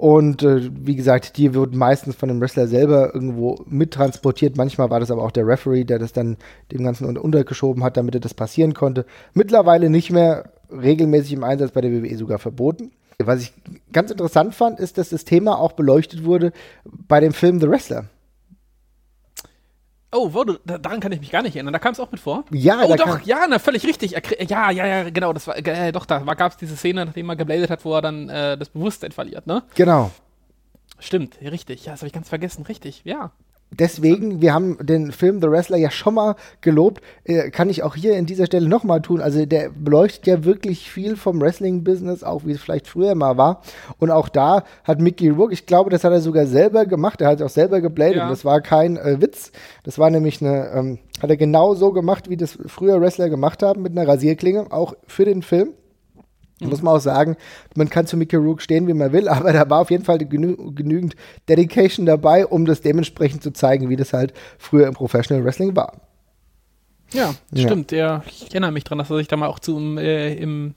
[0.00, 4.56] Und äh, wie gesagt, die wird meistens von dem Wrestler selber irgendwo mittransportiert.
[4.56, 6.38] Manchmal war das aber auch der Referee, der das dann
[6.72, 9.04] dem Ganzen untergeschoben hat, damit das passieren konnte.
[9.34, 12.92] Mittlerweile nicht mehr regelmäßig im Einsatz bei der WWE sogar verboten.
[13.18, 13.52] Was ich
[13.92, 16.52] ganz interessant fand, ist, dass das Thema auch beleuchtet wurde
[16.84, 18.06] bei dem Film The Wrestler.
[20.12, 21.72] Oh, wo, daran kann ich mich gar nicht erinnern.
[21.72, 22.44] Da kam es auch mit vor.
[22.50, 24.12] Ja, oh, doch, ja, na, völlig richtig.
[24.48, 25.32] Ja, ja, ja, genau.
[25.32, 28.02] Das war, äh, doch, da gab es diese Szene, nachdem er gebladet hat, wo er
[28.02, 29.62] dann äh, das Bewusstsein verliert, ne?
[29.76, 30.10] Genau.
[30.98, 31.86] Stimmt, richtig.
[31.86, 32.64] Ja, das habe ich ganz vergessen.
[32.66, 33.30] Richtig, ja
[33.70, 37.94] deswegen, wir haben den Film The Wrestler ja schon mal gelobt, äh, kann ich auch
[37.94, 39.20] hier in dieser Stelle nochmal tun.
[39.20, 43.62] Also der beleuchtet ja wirklich viel vom Wrestling-Business, auch wie es vielleicht früher mal war.
[43.98, 47.28] Und auch da hat Mickey Rourke, ich glaube, das hat er sogar selber gemacht, er
[47.28, 48.16] hat auch selber gebladet.
[48.16, 48.28] Ja.
[48.28, 49.52] Das war kein äh, Witz,
[49.84, 53.62] das war nämlich eine, ähm, hat er genau so gemacht, wie das früher Wrestler gemacht
[53.62, 55.74] haben, mit einer Rasierklinge, auch für den Film.
[56.60, 56.68] Mhm.
[56.68, 57.36] Muss man auch sagen,
[57.74, 60.18] man kann zu Mickey Rourke stehen, wie man will, aber da war auf jeden Fall
[60.18, 61.16] genü genügend
[61.48, 66.00] Dedication dabei, um das dementsprechend zu zeigen, wie das halt früher im Professional Wrestling war.
[67.12, 67.66] Ja, ja.
[67.66, 67.90] stimmt.
[67.90, 70.74] Der, ich erinnere mich dran, dass er sich da mal auch zu, äh, im,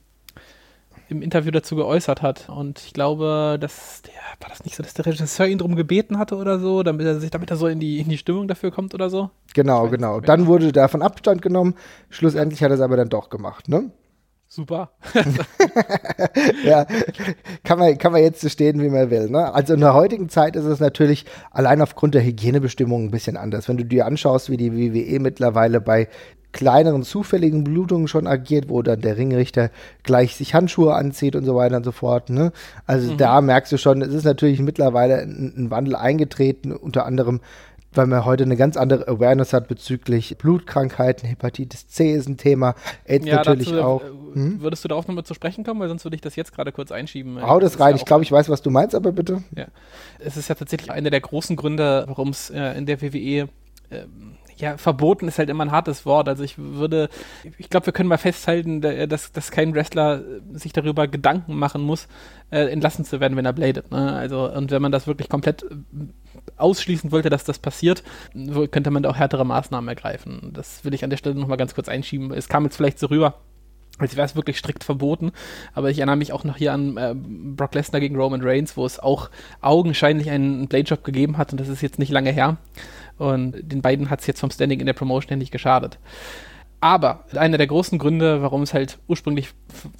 [1.08, 2.48] im Interview dazu geäußert hat.
[2.48, 6.18] Und ich glaube, dass der, war das nicht so, dass der Regisseur ihn darum gebeten
[6.18, 8.70] hatte oder so, damit er sich, damit er so in die, in die Stimmung dafür
[8.70, 9.30] kommt oder so?
[9.54, 10.20] Genau, genau.
[10.20, 11.74] Dann wurde davon Abstand genommen.
[12.10, 13.90] Schlussendlich hat er es aber dann doch gemacht, ne?
[14.54, 14.90] Super.
[16.64, 16.86] ja,
[17.64, 19.28] kann man, kann man jetzt so stehen, wie man will.
[19.28, 19.52] Ne?
[19.52, 23.68] Also in der heutigen Zeit ist es natürlich allein aufgrund der Hygienebestimmungen ein bisschen anders.
[23.68, 26.06] Wenn du dir anschaust, wie die WWE mittlerweile bei
[26.52, 29.70] kleineren zufälligen Blutungen schon agiert, wo dann der Ringrichter
[30.04, 32.30] gleich sich Handschuhe anzieht und so weiter und so fort.
[32.30, 32.52] Ne?
[32.86, 33.16] Also mhm.
[33.16, 37.40] da merkst du schon, es ist natürlich mittlerweile ein, ein Wandel eingetreten, unter anderem
[37.96, 42.74] weil man heute eine ganz andere Awareness hat bezüglich Blutkrankheiten, Hepatitis C ist ein Thema,
[43.04, 44.02] AIDS ja, natürlich dazu, auch.
[44.02, 44.60] Äh, hm?
[44.60, 46.90] Würdest du darauf nochmal zu sprechen kommen, weil sonst würde ich das jetzt gerade kurz
[46.92, 47.40] einschieben.
[47.40, 49.42] Hau das, das rein, ich glaube, ich weiß, was du meinst, aber bitte.
[49.56, 49.66] Ja.
[50.18, 53.48] Es ist ja tatsächlich einer der großen Gründe, warum es äh, in der WWE
[53.90, 54.06] äh,
[54.56, 56.28] ja, verboten ist halt immer ein hartes Wort.
[56.28, 57.08] Also ich würde,
[57.58, 62.08] ich glaube, wir können mal festhalten, dass, dass kein Wrestler sich darüber Gedanken machen muss,
[62.50, 63.90] äh, entlassen zu werden, wenn er bladet.
[63.90, 64.12] Ne?
[64.12, 65.64] Also, und wenn man das wirklich komplett
[66.56, 68.02] ausschließen wollte, dass das passiert,
[68.70, 70.50] könnte man da auch härtere Maßnahmen ergreifen.
[70.52, 72.32] Das will ich an der Stelle nochmal ganz kurz einschieben.
[72.32, 73.40] Es kam jetzt vielleicht so rüber,
[73.98, 75.32] als wäre es wirklich strikt verboten.
[75.72, 78.84] Aber ich erinnere mich auch noch hier an äh, Brock Lesnar gegen Roman Reigns, wo
[78.84, 79.30] es auch
[79.60, 82.56] augenscheinlich einen Blade-Job gegeben hat und das ist jetzt nicht lange her.
[83.18, 85.98] Und den beiden hat es jetzt vom Standing in der Promotion ja nicht geschadet.
[86.84, 89.48] Aber einer der großen Gründe, warum es halt ursprünglich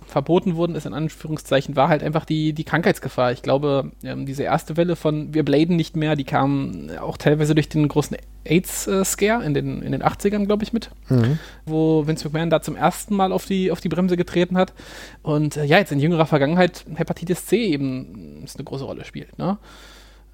[0.06, 3.32] verboten worden ist, in Anführungszeichen, war halt einfach die, die Krankheitsgefahr.
[3.32, 7.54] Ich glaube, ähm, diese erste Welle von Wir bladen nicht mehr, die kam auch teilweise
[7.54, 11.38] durch den großen AIDS-Scare in den, in den 80ern, glaube ich, mit, mhm.
[11.64, 14.74] wo Vince McMahon da zum ersten Mal auf die, auf die Bremse getreten hat.
[15.22, 19.38] Und äh, ja, jetzt in jüngerer Vergangenheit Hepatitis C eben ist eine große Rolle spielt.
[19.38, 19.56] Ne?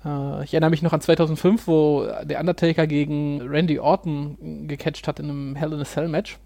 [0.05, 5.21] Äh, ich erinnere mich noch an 2005, wo der Undertaker gegen Randy Orton gecatcht hat
[5.21, 6.39] in einem Hell in a Cell Match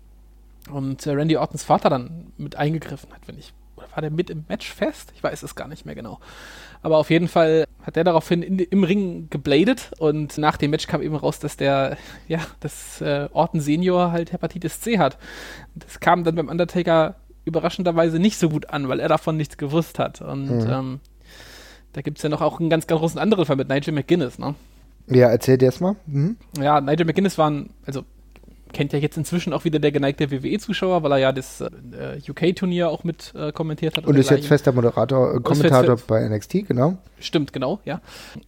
[0.71, 4.31] und äh, Randy Ortons Vater dann mit eingegriffen hat, wenn ich oder war der mit
[4.31, 5.13] im Match fest?
[5.17, 6.21] Ich weiß es gar nicht mehr genau.
[6.83, 10.87] Aber auf jeden Fall hat er daraufhin in, im Ring gebladet und nach dem Match
[10.87, 11.97] kam eben raus, dass der,
[12.29, 15.19] ja, das äh, Orton Senior halt Hepatitis C hat.
[15.75, 19.99] Das kam dann beim Undertaker überraschenderweise nicht so gut an, weil er davon nichts gewusst
[19.99, 20.23] hat.
[20.23, 20.71] Und mhm.
[20.71, 21.01] ähm,
[21.95, 24.39] da gibt es ja noch auch einen ganz, ganz großen anderen Fall mit Nigel McGuinness,
[24.39, 24.55] ne?
[25.07, 25.97] Ja, erzähl dir erstmal.
[26.07, 26.37] Mhm.
[26.61, 28.03] Ja, Nigel McGuinness war ein, also
[28.73, 32.91] kennt ja jetzt inzwischen auch wieder der geneigte WWE-Zuschauer, weil er ja das äh, UK-Turnier
[32.91, 34.05] auch mit äh, kommentiert hat.
[34.05, 36.99] Und, und ist jetzt fester Moderator, äh, Kommentator bei NXT, genau.
[37.21, 38.01] Stimmt, genau, ja.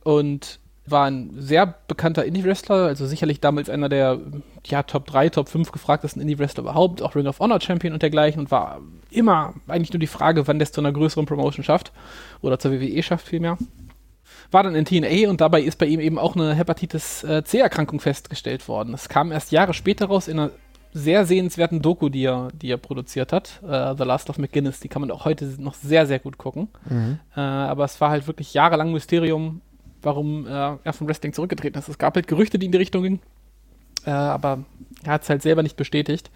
[0.02, 4.18] Und war ein sehr bekannter Indie-Wrestler, also sicherlich damals einer der
[4.64, 8.40] ja, Top 3, Top 5 gefragtesten Indie-Wrestler überhaupt, auch Ring of Honor Champion und dergleichen
[8.40, 11.92] und war immer eigentlich nur die Frage, wann der es zu einer größeren Promotion schafft
[12.40, 13.58] oder zur WWE schafft vielmehr.
[14.50, 18.00] War dann in TNA und dabei ist bei ihm eben auch eine Hepatitis äh, C-Erkrankung
[18.00, 18.94] festgestellt worden.
[18.94, 20.50] Es kam erst Jahre später raus in einer
[20.96, 24.80] sehr sehenswerten Doku, die er, die er produziert hat, uh, The Last of McGuinness.
[24.80, 26.68] Die kann man auch heute noch sehr, sehr gut gucken.
[26.88, 27.18] Mhm.
[27.36, 29.60] Uh, aber es war halt wirklich jahrelang Mysterium,
[30.06, 30.50] warum äh,
[30.82, 31.88] er vom Wrestling zurückgetreten ist.
[31.88, 33.20] Es gab halt Gerüchte, die in die Richtung gingen,
[34.06, 34.60] äh, aber
[35.04, 36.30] er hat es halt selber nicht bestätigt.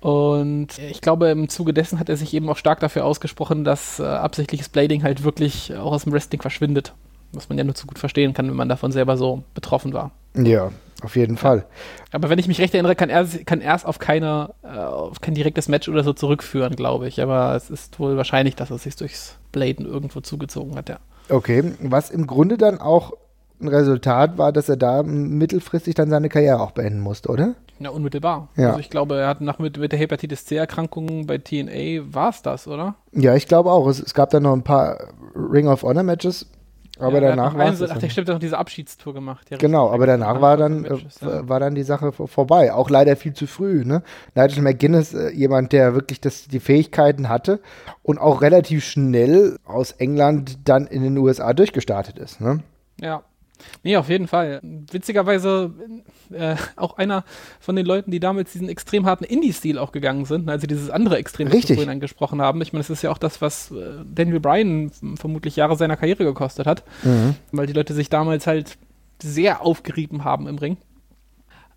[0.00, 4.00] Und ich glaube, im Zuge dessen hat er sich eben auch stark dafür ausgesprochen, dass
[4.00, 6.94] äh, absichtliches Blading halt wirklich auch aus dem Wrestling verschwindet.
[7.32, 10.10] Was man ja nur zu gut verstehen kann, wenn man davon selber so betroffen war.
[10.36, 10.70] Ja,
[11.02, 11.66] auf jeden Fall.
[12.10, 15.20] Aber wenn ich mich recht erinnere, kann er, kann er es auf, keine, äh, auf
[15.20, 17.22] kein direktes Match oder so zurückführen, glaube ich.
[17.22, 20.98] Aber es ist wohl wahrscheinlich, dass er sich durchs Bladen irgendwo zugezogen hat, ja.
[21.32, 23.12] Okay, was im Grunde dann auch
[23.60, 27.54] ein Resultat war, dass er da mittelfristig dann seine Karriere auch beenden musste, oder?
[27.78, 28.48] Ja, unmittelbar.
[28.56, 28.68] Ja.
[28.68, 32.42] Also ich glaube, er hat nach mit, mit der Hepatitis C-Erkrankung bei TNA war es
[32.42, 32.96] das, oder?
[33.12, 33.88] Ja, ich glaube auch.
[33.88, 34.98] Es, es, gab dann noch ein paar
[35.34, 36.46] Ring of Honor Matches,
[36.98, 37.82] aber ja, danach war es.
[37.82, 39.50] Ach, der stimmt, noch diese Abschiedstour gemacht.
[39.50, 41.48] Ja, genau, aber danach war dann, Matches, ja.
[41.48, 42.72] war dann die Sache vorbei.
[42.72, 43.84] Auch leider viel zu früh.
[43.84, 44.02] Ne?
[44.34, 47.60] Nigel McGuinness, äh, jemand, der wirklich das, die Fähigkeiten hatte
[48.02, 52.40] und auch relativ schnell aus England dann in den USA durchgestartet ist.
[52.40, 52.62] Ne?
[53.00, 53.22] Ja,
[53.82, 54.60] Nee, auf jeden Fall.
[54.62, 55.72] Witzigerweise
[56.32, 57.24] äh, auch einer
[57.60, 61.16] von den Leuten, die damals diesen extrem harten Indie-Stil auch gegangen sind, also dieses andere
[61.16, 62.60] Extrem, das wir vorhin angesprochen haben.
[62.62, 66.24] Ich meine, das ist ja auch das, was äh, Daniel Bryan vermutlich Jahre seiner Karriere
[66.24, 67.36] gekostet hat, mhm.
[67.52, 68.76] weil die Leute sich damals halt
[69.22, 70.76] sehr aufgerieben haben im Ring.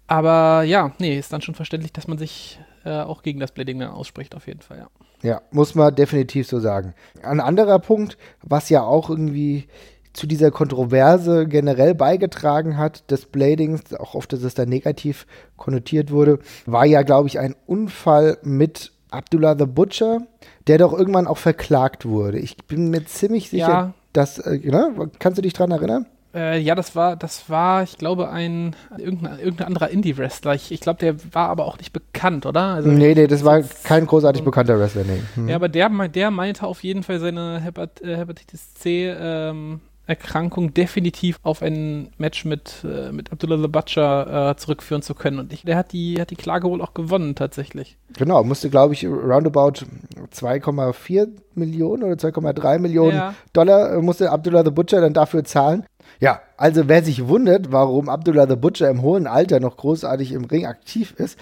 [0.08, 3.80] Aber ja, nee, ist dann schon verständlich, dass man sich äh, auch gegen das Blading
[3.80, 4.88] dann ausspricht, auf jeden Fall, ja.
[5.24, 6.93] Ja, muss man definitiv so sagen.
[7.24, 9.67] Ein anderer Punkt, was ja auch irgendwie
[10.15, 16.12] zu dieser Kontroverse generell beigetragen hat, des Bladings, auch oft, dass es da negativ konnotiert
[16.12, 20.21] wurde, war ja, glaube ich, ein Unfall mit Abdullah the Butcher,
[20.67, 22.39] der doch irgendwann auch verklagt wurde.
[22.39, 23.93] Ich bin mir ziemlich sicher, ja.
[24.13, 25.10] dass, äh, ne?
[25.19, 26.06] kannst du dich daran erinnern?
[26.34, 30.54] Äh, ja, das war, das war, ich glaube, ein irgendein, irgendein anderer Indie-Wrestler.
[30.54, 32.62] Ich, ich glaube, der war aber auch nicht bekannt, oder?
[32.62, 35.21] Also, nee, nee, das war kein großartig bekannter Wrestler, nee.
[35.38, 35.47] Mhm.
[35.47, 40.74] Ja, aber der, der meinte auf jeden Fall seine Hepat äh, Hepatitis C ähm, Erkrankung
[40.74, 45.39] definitiv auf ein Match mit, äh, mit Abdullah the Butcher äh, zurückführen zu können.
[45.39, 47.98] Und ich, der hat die, hat die Klage wohl auch gewonnen, tatsächlich.
[48.18, 49.86] Genau, musste, glaube ich, roundabout
[50.34, 53.36] 2,4 Millionen oder 2,3 Millionen ja.
[53.54, 55.86] Dollar äh, musste Abdullah the Butcher dann dafür zahlen.
[56.20, 60.46] Ja, also wer sich wundert, warum Abdullah the Butcher im hohen Alter noch großartig im
[60.46, 61.38] Ring aktiv ist,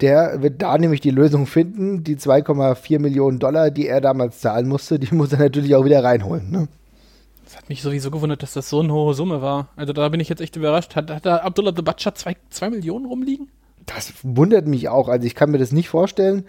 [0.00, 2.02] der wird da nämlich die Lösung finden.
[2.04, 6.02] Die 2,4 Millionen Dollar, die er damals zahlen musste, die muss er natürlich auch wieder
[6.02, 6.50] reinholen.
[6.50, 6.68] Ne?
[7.50, 9.70] Das hat mich sowieso gewundert, dass das so eine hohe Summe war.
[9.74, 10.94] Also da bin ich jetzt echt überrascht.
[10.94, 13.48] Hat, hat da Abdullah the Butcher 2 Millionen rumliegen?
[13.86, 15.08] Das wundert mich auch.
[15.08, 16.46] Also ich kann mir das nicht vorstellen.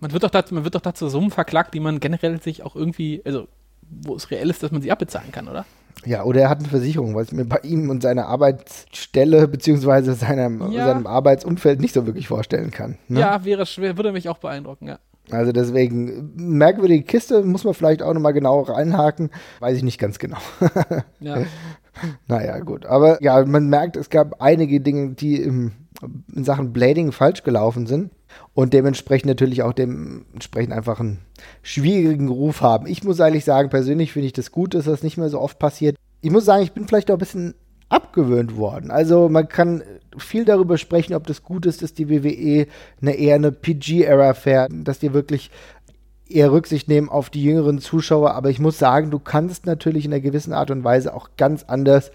[0.00, 2.76] Man wird doch dazu, man wird doch dazu Summen verklagt, die man generell sich auch
[2.76, 3.48] irgendwie, also
[3.88, 5.64] wo es reell ist, dass man sie abbezahlen kann, oder?
[6.04, 10.12] Ja, oder er hat eine Versicherung, was ich mir bei ihm und seiner Arbeitsstelle beziehungsweise
[10.12, 10.88] seinem, ja.
[10.88, 12.98] seinem Arbeitsumfeld nicht so wirklich vorstellen kann.
[13.08, 13.20] Ne?
[13.20, 14.98] Ja, wäre schwer, würde mich auch beeindrucken, ja.
[15.30, 19.30] Also deswegen, merkwürdige Kiste, muss man vielleicht auch nochmal genau reinhaken.
[19.60, 20.38] Weiß ich nicht ganz genau.
[21.20, 21.42] ja.
[22.26, 22.86] Naja, gut.
[22.86, 25.72] Aber ja, man merkt, es gab einige Dinge, die im,
[26.34, 28.10] in Sachen Blading falsch gelaufen sind
[28.54, 31.18] und dementsprechend natürlich auch dementsprechend einfach einen
[31.62, 32.86] schwierigen Ruf haben.
[32.86, 35.58] Ich muss eigentlich sagen, persönlich finde ich das gut, dass das nicht mehr so oft
[35.58, 35.96] passiert.
[36.20, 37.54] Ich muss sagen, ich bin vielleicht auch ein bisschen
[37.88, 38.90] abgewöhnt worden.
[38.90, 39.82] Also man kann
[40.16, 42.66] viel darüber sprechen, ob das gut ist, dass die WWE
[43.00, 45.50] eine eher eine PG-Era fährt, dass die wirklich
[46.28, 48.34] eher Rücksicht nehmen auf die jüngeren Zuschauer.
[48.34, 51.64] Aber ich muss sagen, du kannst natürlich in einer gewissen Art und Weise auch ganz
[51.64, 52.10] anders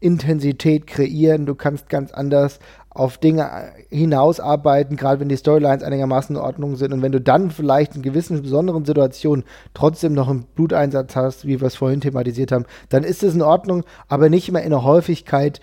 [0.00, 1.46] Intensität kreieren.
[1.46, 2.58] Du kannst ganz anders
[2.94, 3.50] auf Dinge
[3.90, 6.92] hinausarbeiten, gerade wenn die Storylines einigermaßen in Ordnung sind.
[6.92, 11.60] Und wenn du dann vielleicht in gewissen besonderen Situationen trotzdem noch einen Bluteinsatz hast, wie
[11.60, 14.84] wir es vorhin thematisiert haben, dann ist es in Ordnung, aber nicht mehr in der
[14.84, 15.60] Häufigkeit,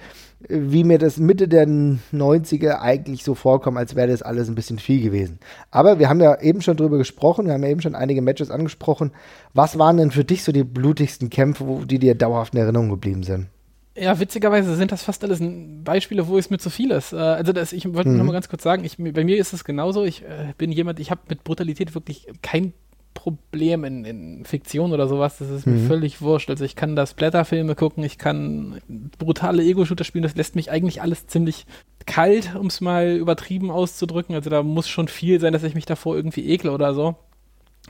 [0.49, 4.79] wie mir das Mitte der 90er eigentlich so vorkommt, als wäre das alles ein bisschen
[4.79, 5.39] viel gewesen.
[5.69, 8.51] Aber wir haben ja eben schon drüber gesprochen, wir haben ja eben schon einige Matches
[8.51, 9.11] angesprochen.
[9.53, 13.23] Was waren denn für dich so die blutigsten Kämpfe, die dir dauerhaft in Erinnerung geblieben
[13.23, 13.47] sind?
[13.95, 15.39] Ja, witzigerweise sind das fast alles
[15.84, 17.12] Beispiele, wo es mir zu viel ist.
[17.12, 18.17] Äh, also das, ich wollte mhm.
[18.17, 20.06] noch mal ganz kurz sagen, ich, bei mir ist es genauso.
[20.06, 22.73] Ich äh, bin jemand, ich habe mit Brutalität wirklich kein
[23.13, 25.39] Problem in, in, Fiktion oder sowas.
[25.39, 25.88] Das ist mir mhm.
[25.88, 26.49] völlig wurscht.
[26.49, 28.82] Also ich kann da Splatterfilme gucken, ich kann
[29.17, 30.23] brutale Ego-Shooter spielen.
[30.23, 31.65] Das lässt mich eigentlich alles ziemlich
[32.06, 34.36] kalt, um es mal übertrieben auszudrücken.
[34.36, 37.15] Also da muss schon viel sein, dass ich mich davor irgendwie ekle oder so.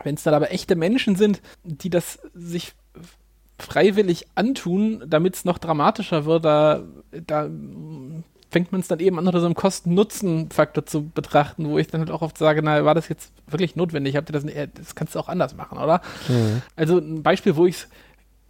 [0.04, 2.74] Wenn es dann aber echte Menschen sind, die das sich
[3.62, 7.50] freiwillig antun, damit es noch dramatischer wird, da, da
[8.52, 12.02] fängt man es dann eben an, unter so einem Kosten-Nutzen-Faktor zu betrachten, wo ich dann
[12.02, 14.18] halt auch oft sage, na, war das jetzt wirklich notwendig?
[14.18, 16.02] Habt ihr das, das kannst du auch anders machen, oder?
[16.28, 16.62] Mhm.
[16.76, 17.88] Also ein Beispiel, wo ich es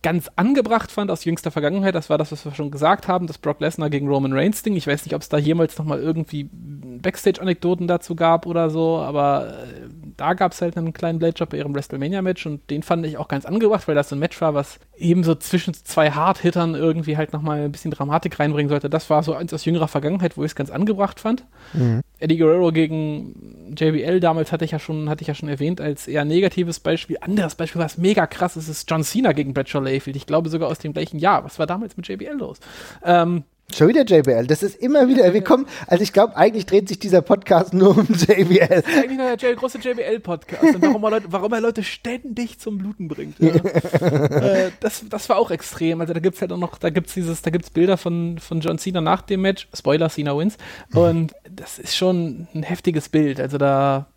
[0.04, 3.38] ganz angebracht fand aus jüngster Vergangenheit, das war das, was wir schon gesagt haben, das
[3.38, 4.76] Brock Lesnar gegen Roman Reigns Ding.
[4.76, 9.50] Ich weiß nicht, ob es da jemals nochmal irgendwie Backstage-Anekdoten dazu gab oder so, aber
[9.50, 13.18] äh, da gab es halt einen kleinen Blade-Job bei ihrem WrestleMania-Match und den fand ich
[13.18, 16.76] auch ganz angebracht, weil das so ein Match war, was eben so zwischen zwei Hard-Hittern
[16.76, 18.90] irgendwie halt nochmal ein bisschen Dramatik reinbringen sollte.
[18.90, 21.46] Das war so eins aus jüngerer Vergangenheit, wo ich es ganz angebracht fand.
[21.74, 22.02] Mhm.
[22.20, 26.08] Eddie Guerrero gegen JBL damals hatte ich ja schon, hatte ich ja schon erwähnt, als
[26.08, 27.18] eher negatives Beispiel.
[27.22, 30.15] Anderes Beispiel, was mega krass ist, ist John Cena gegen Bradshaw Layfield.
[30.15, 31.43] Ich glaube sogar aus dem gleichen Jahr.
[31.43, 32.60] Was war damals mit JBL los?
[33.04, 34.47] Ähm, Schon wieder JBL.
[34.47, 35.34] Das ist immer wieder.
[35.34, 38.67] Wir kommen, also ich glaube, eigentlich dreht sich dieser Podcast nur um JBL.
[38.67, 40.82] Das ist eigentlich ein großer JBL-Podcast.
[40.82, 43.39] warum, er Leute, warum er Leute ständig zum Bluten bringt.
[43.39, 43.49] Ja.
[43.56, 46.01] äh, das, das war auch extrem.
[46.01, 48.60] Also da gibt es halt auch noch, da gibt's dieses, da gibt's Bilder von, von
[48.60, 49.69] John Cena nach dem Match.
[49.73, 50.58] Spoiler, Cena wins.
[50.93, 53.39] Und das ist schon ein heftiges Bild.
[53.39, 54.08] Also da,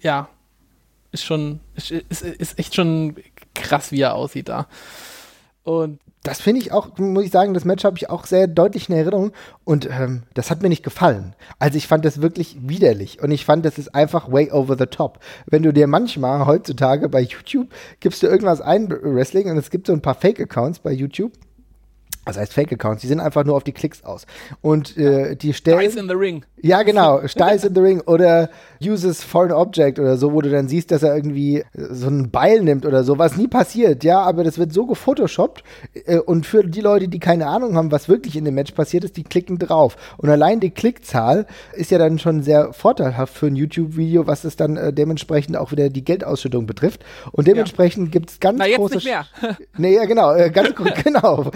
[0.00, 0.28] ja,
[1.12, 3.16] ist schon, ist, ist, ist echt schon
[3.62, 4.66] krass, wie er aussieht da.
[5.62, 8.88] Und das finde ich auch, muss ich sagen, das Match habe ich auch sehr deutlich
[8.88, 9.32] in Erinnerung
[9.64, 11.34] und ähm, das hat mir nicht gefallen.
[11.58, 14.86] Also ich fand das wirklich widerlich und ich fand, das ist einfach way over the
[14.86, 15.20] top.
[15.46, 17.68] Wenn du dir manchmal heutzutage bei YouTube
[18.00, 21.32] gibst du irgendwas ein, Wrestling, und es gibt so ein paar Fake-Accounts bei YouTube
[22.28, 24.26] was heißt Fake-Accounts, die sind einfach nur auf die Klicks aus.
[24.60, 25.78] Und äh, die stellen.
[25.78, 26.44] Styles in the Ring.
[26.60, 27.20] Ja, genau.
[27.26, 28.50] Styles in the Ring oder
[28.82, 32.62] uses foreign object oder so, wo du dann siehst, dass er irgendwie so ein Beil
[32.62, 35.64] nimmt oder so, was nie passiert, ja, aber das wird so gefotoshoppt
[36.06, 39.04] äh, und für die Leute, die keine Ahnung haben, was wirklich in dem Match passiert
[39.04, 39.96] ist, die klicken drauf.
[40.18, 44.56] Und allein die Klickzahl ist ja dann schon sehr vorteilhaft für ein YouTube-Video, was es
[44.56, 47.04] dann äh, dementsprechend auch wieder die Geldausschüttung betrifft.
[47.32, 48.10] Und dementsprechend ja.
[48.12, 48.96] gibt es ganz Na, jetzt große.
[48.96, 49.26] Nicht mehr.
[49.76, 51.50] nee, ja, genau, äh, ganz genau.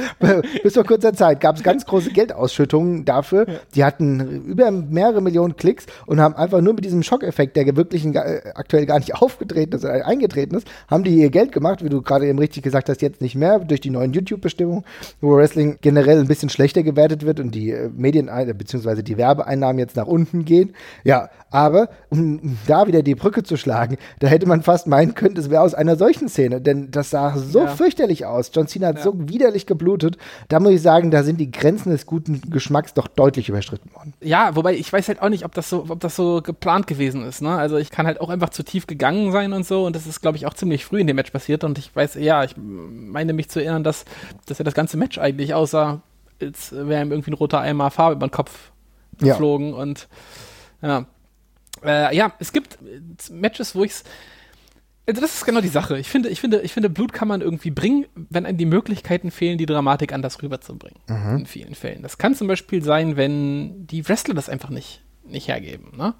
[0.62, 3.46] Bis vor kurzer Zeit gab es ganz große Geldausschüttungen dafür.
[3.74, 8.04] Die hatten über mehrere Millionen Klicks und haben einfach nur mit diesem Schockeffekt, der wirklich
[8.04, 11.88] äh, aktuell gar nicht aufgetreten ist, äh, eingetreten ist, haben die ihr Geld gemacht, wie
[11.88, 14.84] du gerade eben richtig gesagt hast, jetzt nicht mehr durch die neuen YouTube-Bestimmungen,
[15.20, 19.02] wo Wrestling generell ein bisschen schlechter gewertet wird und die äh, Medien bzw.
[19.02, 20.74] die Werbeeinnahmen jetzt nach unten gehen.
[21.04, 25.36] Ja, aber um da wieder die Brücke zu schlagen, da hätte man fast meinen können,
[25.36, 27.66] es wäre aus einer solchen Szene, denn das sah so ja.
[27.68, 28.50] fürchterlich aus.
[28.54, 29.02] John Cena hat ja.
[29.02, 30.16] so widerlich geblutet
[30.52, 34.12] da muss ich sagen, da sind die Grenzen des guten Geschmacks doch deutlich überschritten worden.
[34.20, 37.24] Ja, wobei ich weiß halt auch nicht, ob das so, ob das so geplant gewesen
[37.24, 37.40] ist.
[37.40, 37.56] Ne?
[37.56, 40.20] Also ich kann halt auch einfach zu tief gegangen sein und so und das ist,
[40.20, 43.32] glaube ich, auch ziemlich früh in dem Match passiert und ich weiß, ja, ich meine
[43.32, 44.04] mich zu erinnern, dass,
[44.44, 46.02] dass er das ganze Match eigentlich aussah,
[46.38, 48.72] als wäre ihm irgendwie ein roter Eimer Farbe über den Kopf
[49.18, 49.76] geflogen ja.
[49.76, 50.08] und
[50.82, 51.06] ja.
[51.82, 52.78] Äh, ja, es gibt
[53.30, 54.04] Matches, wo ich es
[55.06, 55.98] also das ist genau die Sache.
[55.98, 59.30] Ich finde, ich finde, ich finde, Blut kann man irgendwie bringen, wenn einem die Möglichkeiten
[59.30, 61.00] fehlen, die Dramatik anders rüberzubringen.
[61.08, 61.38] Mhm.
[61.38, 62.02] In vielen Fällen.
[62.02, 65.96] Das kann zum Beispiel sein, wenn die Wrestler das einfach nicht, nicht hergeben.
[65.96, 66.14] Ne?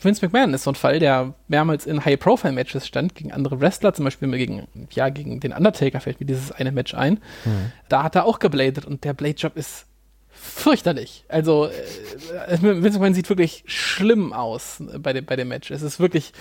[0.00, 4.04] Vince McMahon ist so ein Fall, der mehrmals in High-Profile-Matches stand gegen andere Wrestler, zum
[4.04, 7.20] Beispiel gegen, ja, gegen den Undertaker fällt mir dieses eine Match ein.
[7.44, 7.72] Mhm.
[7.88, 9.86] Da hat er auch gebladet und der Blade-Job ist
[10.28, 11.24] fürchterlich.
[11.28, 15.70] Also, äh, Vince McMahon sieht wirklich schlimm aus bei dem, bei dem Match.
[15.70, 16.32] Es ist wirklich,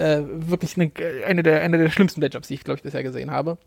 [0.00, 0.90] äh, wirklich eine,
[1.26, 3.58] eine, der, eine der schlimmsten Matchups, die ich, glaube ich, bisher gesehen habe.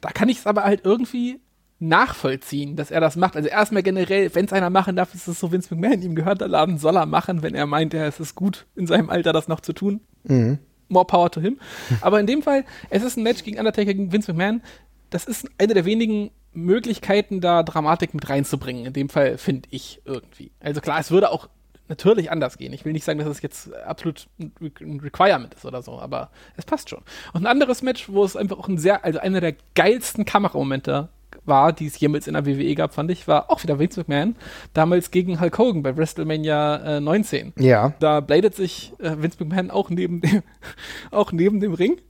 [0.00, 1.40] Da kann ich es aber halt irgendwie
[1.78, 3.36] nachvollziehen, dass er das macht.
[3.36, 6.40] Also erstmal generell, wenn es einer machen darf, ist es so Vince McMahon, ihm gehört
[6.40, 9.32] der Laden, soll er machen, wenn er meint, ja, es ist gut, in seinem Alter
[9.32, 10.00] das noch zu tun.
[10.24, 10.58] Mhm.
[10.88, 11.58] More power to him.
[12.00, 14.62] Aber in dem Fall, es ist ein Match gegen Undertaker gegen Vince McMahon.
[15.10, 18.86] Das ist eine der wenigen Möglichkeiten, da Dramatik mit reinzubringen.
[18.86, 20.52] In dem Fall finde ich irgendwie.
[20.60, 21.48] Also klar, es würde auch
[21.88, 22.72] natürlich anders gehen.
[22.72, 26.64] Ich will nicht sagen, dass es jetzt absolut ein Requirement ist oder so, aber es
[26.64, 27.02] passt schon.
[27.32, 31.08] Und ein anderes Match, wo es einfach auch ein sehr, also einer der geilsten Kameramomente
[31.44, 34.36] war, die es jemals in der WWE gab, fand ich, war auch wieder Vince McMahon,
[34.72, 37.52] damals gegen Hulk Hogan bei WrestleMania äh, 19.
[37.58, 37.92] Ja.
[38.00, 40.42] Da bladet sich äh, Vince McMahon auch neben dem,
[41.10, 42.00] auch neben dem Ring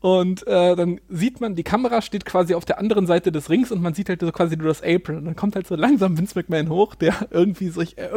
[0.00, 3.72] und äh, dann sieht man, die Kamera steht quasi auf der anderen Seite des Rings
[3.72, 5.16] und man sieht halt so quasi nur das Apron.
[5.16, 8.10] Und dann kommt halt so langsam Vince McMahon hoch, der irgendwie sich äh, äh,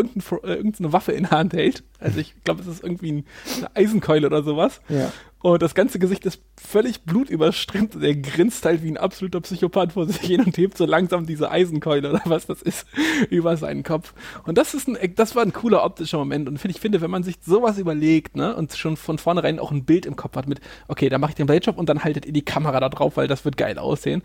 [0.43, 1.83] irgendeine Waffe in der Hand hält.
[1.99, 3.25] Also ich glaube, es ist irgendwie ein,
[3.57, 4.81] eine Eisenkeule oder sowas.
[4.89, 5.11] Ja.
[5.41, 9.93] Und das ganze Gesicht ist völlig blutüberströmt und er grinst halt wie ein absoluter Psychopath
[9.93, 12.85] vor sich hin und hebt so langsam diese Eisenkeule oder was das ist
[13.29, 14.13] über seinen Kopf.
[14.45, 16.49] Und das ist ein, das war ein cooler optischer Moment.
[16.49, 19.85] Und ich finde, wenn man sich sowas überlegt, ne, und schon von vornherein auch ein
[19.85, 22.25] Bild im Kopf hat mit, okay, da mache ich den Blade Job und dann haltet
[22.25, 24.23] ihr die Kamera da drauf, weil das wird geil aussehen.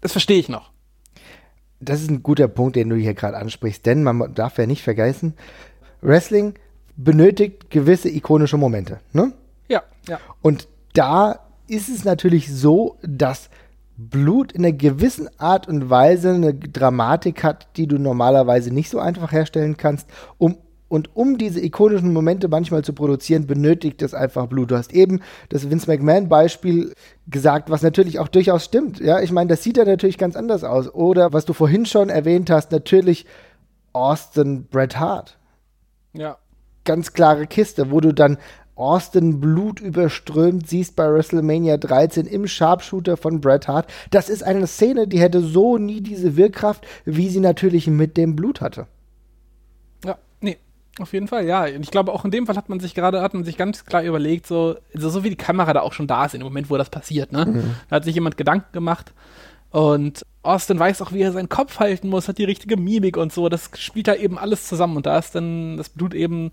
[0.00, 0.72] Das verstehe ich noch.
[1.78, 4.82] Das ist ein guter Punkt, den du hier gerade ansprichst, denn man darf ja nicht
[4.82, 5.34] vergessen,
[6.00, 6.54] Wrestling
[6.96, 9.32] benötigt gewisse ikonische Momente, ne?
[10.08, 10.20] Ja.
[10.42, 13.50] Und da ist es natürlich so, dass
[13.96, 18.98] Blut in einer gewissen Art und Weise eine Dramatik hat, die du normalerweise nicht so
[18.98, 20.08] einfach herstellen kannst.
[20.38, 20.56] Um,
[20.88, 24.70] und um diese ikonischen Momente manchmal zu produzieren, benötigt es einfach Blut.
[24.70, 26.92] Du hast eben das Vince McMahon-Beispiel
[27.26, 29.00] gesagt, was natürlich auch durchaus stimmt.
[29.00, 30.92] Ja, ich meine, das sieht ja natürlich ganz anders aus.
[30.92, 33.26] Oder was du vorhin schon erwähnt hast, natürlich
[33.92, 35.38] Austin Bret Hart.
[36.12, 36.38] Ja.
[36.84, 38.36] Ganz klare Kiste, wo du dann
[38.76, 43.88] Austin Blut überströmt siehst bei WrestleMania 13 im Sharpshooter von Bret Hart.
[44.10, 48.34] Das ist eine Szene, die hätte so nie diese Wirkkraft, wie sie natürlich mit dem
[48.34, 48.86] Blut hatte.
[50.04, 50.58] Ja, nee,
[50.98, 51.64] auf jeden Fall, ja.
[51.64, 53.84] Und ich glaube, auch in dem Fall hat man sich gerade, hat man sich ganz
[53.84, 56.46] klar überlegt, so, also so wie die Kamera da auch schon da ist, in dem
[56.46, 57.46] Moment, wo das passiert, ne?
[57.46, 57.74] Mhm.
[57.88, 59.12] Da hat sich jemand Gedanken gemacht.
[59.70, 63.32] Und Austin weiß auch, wie er seinen Kopf halten muss, hat die richtige Mimik und
[63.32, 63.48] so.
[63.48, 64.96] Das spielt da eben alles zusammen.
[64.96, 66.50] Und da ist dann das Blut eben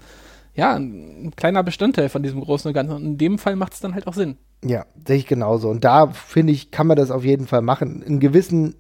[0.54, 2.96] ja, ein kleiner Bestandteil von diesem Großen und Ganzen.
[2.96, 4.38] Und in dem Fall macht es dann halt auch Sinn.
[4.64, 5.70] Ja, sehe ich genauso.
[5.70, 8.02] Und da finde ich, kann man das auf jeden Fall machen.
[8.02, 8.76] In gewissen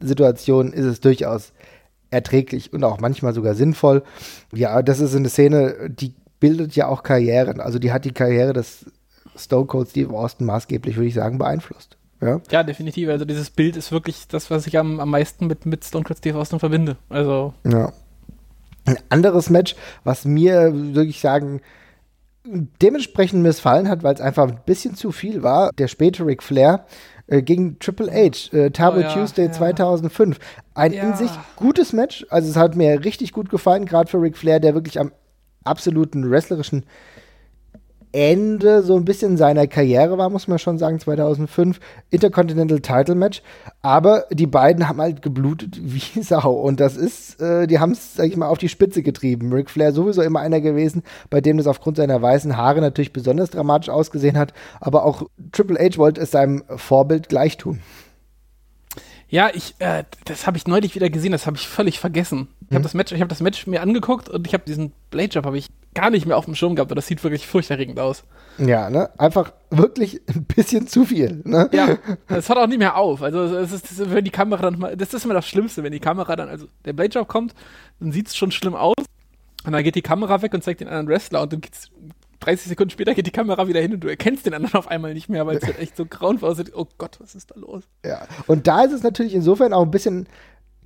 [0.00, 1.52] Situationen ist es durchaus
[2.10, 4.02] erträglich und auch manchmal sogar sinnvoll.
[4.52, 7.60] Ja, das ist eine Szene, die bildet ja auch Karrieren.
[7.60, 8.86] Also die hat die Karriere des
[9.36, 11.96] Stone Cold Steve Austin maßgeblich, würde ich sagen, beeinflusst.
[12.20, 12.40] Ja?
[12.50, 13.08] ja, definitiv.
[13.08, 16.18] Also dieses Bild ist wirklich das, was ich am, am meisten mit, mit Stone Cold
[16.18, 16.96] Steve Austin verbinde.
[17.08, 17.92] Also ja.
[18.84, 21.60] Ein anderes Match, was mir, würde ich sagen,
[22.44, 26.84] dementsprechend missfallen hat, weil es einfach ein bisschen zu viel war, der späte Ric Flair
[27.26, 29.52] äh, gegen Triple H, äh, Turbo oh, ja, Tuesday ja.
[29.52, 30.38] 2005.
[30.74, 31.02] Ein ja.
[31.04, 34.60] in sich gutes Match, also es hat mir richtig gut gefallen, gerade für Ric Flair,
[34.60, 35.12] der wirklich am
[35.64, 36.84] absoluten wrestlerischen
[38.14, 43.42] Ende so ein bisschen seiner Karriere war, muss man schon sagen, 2005, Intercontinental Title Match.
[43.82, 46.52] Aber die beiden haben halt geblutet wie Sau.
[46.52, 49.52] Und das ist, äh, die haben es, sag ich mal, auf die Spitze getrieben.
[49.52, 53.50] Ric Flair sowieso immer einer gewesen, bei dem das aufgrund seiner weißen Haare natürlich besonders
[53.50, 54.54] dramatisch ausgesehen hat.
[54.80, 57.80] Aber auch Triple H wollte es seinem Vorbild gleich tun.
[59.28, 62.46] Ja, ich, äh, das habe ich neulich wieder gesehen, das habe ich völlig vergessen.
[62.60, 62.82] Ich habe hm.
[62.84, 65.58] das Match, ich habe das Match mir angeguckt und ich habe diesen Blade Job habe
[65.58, 66.90] ich gar nicht mehr auf dem Schirm gehabt.
[66.90, 68.24] Und das sieht wirklich furchterregend aus.
[68.58, 69.10] Ja, ne?
[69.18, 71.42] Einfach wirklich ein bisschen zu viel.
[71.44, 71.68] Ne?
[71.72, 73.22] Ja, es hört auch nicht mehr auf.
[73.22, 76.00] Also es ist, wenn die Kamera dann mal, das ist immer das Schlimmste, wenn die
[76.00, 77.54] Kamera dann, also der Blade Job kommt,
[78.00, 78.94] dann sieht es schon schlimm aus.
[79.64, 81.90] Und dann geht die Kamera weg und zeigt den anderen Wrestler und dann geht's
[82.40, 85.14] 30 Sekunden später geht die Kamera wieder hin und du erkennst den anderen auf einmal
[85.14, 86.72] nicht mehr, weil es halt echt so grauenvoll aussieht.
[86.74, 87.84] Oh Gott, was ist da los?
[88.04, 90.28] Ja, und da ist es natürlich insofern auch ein bisschen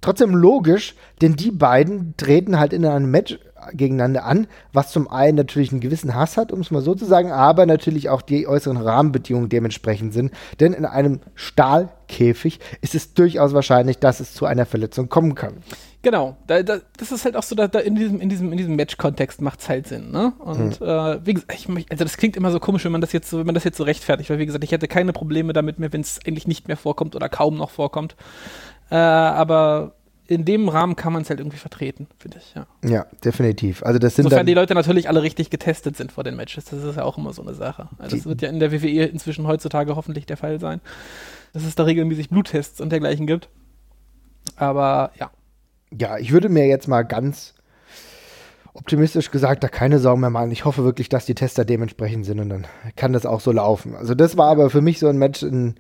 [0.01, 3.39] trotzdem logisch, denn die beiden treten halt in einem Match
[3.73, 7.05] gegeneinander an, was zum einen natürlich einen gewissen Hass hat, um es mal so zu
[7.05, 10.33] sagen, aber natürlich auch die äußeren Rahmenbedingungen dementsprechend sind.
[10.61, 15.59] Denn in einem Stahlkäfig ist es durchaus wahrscheinlich, dass es zu einer Verletzung kommen kann.
[16.01, 18.59] Genau, da, da, das ist halt auch so, da, da in diesem, in diesem, in
[18.59, 20.33] diesem Match-Kontext macht es halt Sinn, ne?
[20.39, 20.87] Und mhm.
[20.87, 23.39] äh, wie gesagt, ich, also das klingt immer so komisch, wenn man das jetzt so,
[23.39, 25.93] wenn man das jetzt so rechtfertigt, weil wie gesagt, ich hätte keine Probleme damit mehr,
[25.93, 28.15] wenn es eigentlich nicht mehr vorkommt oder kaum noch vorkommt.
[28.91, 29.95] Äh, aber
[30.29, 32.67] in dem Rahmen kann man es halt irgendwie vertreten, finde ich, ja.
[32.87, 33.83] Ja, definitiv.
[33.83, 36.85] Also das sind Sofern die Leute natürlich alle richtig getestet sind vor den Matches, das
[36.85, 37.89] ist ja auch immer so eine Sache.
[37.99, 40.81] Also das wird ja in der WWE inzwischen heutzutage hoffentlich der Fall sein,
[41.55, 43.49] dass es da regelmäßig Bluttests und dergleichen gibt.
[44.57, 45.31] Aber ja.
[45.99, 47.55] Ja, ich würde mir jetzt mal ganz
[48.75, 50.51] optimistisch gesagt da keine Sorgen mehr machen.
[50.51, 52.67] Ich hoffe wirklich, dass die Tester dementsprechend sind und dann
[52.97, 53.97] kann das auch so laufen.
[53.97, 55.77] Also das war aber für mich so ein Match, in,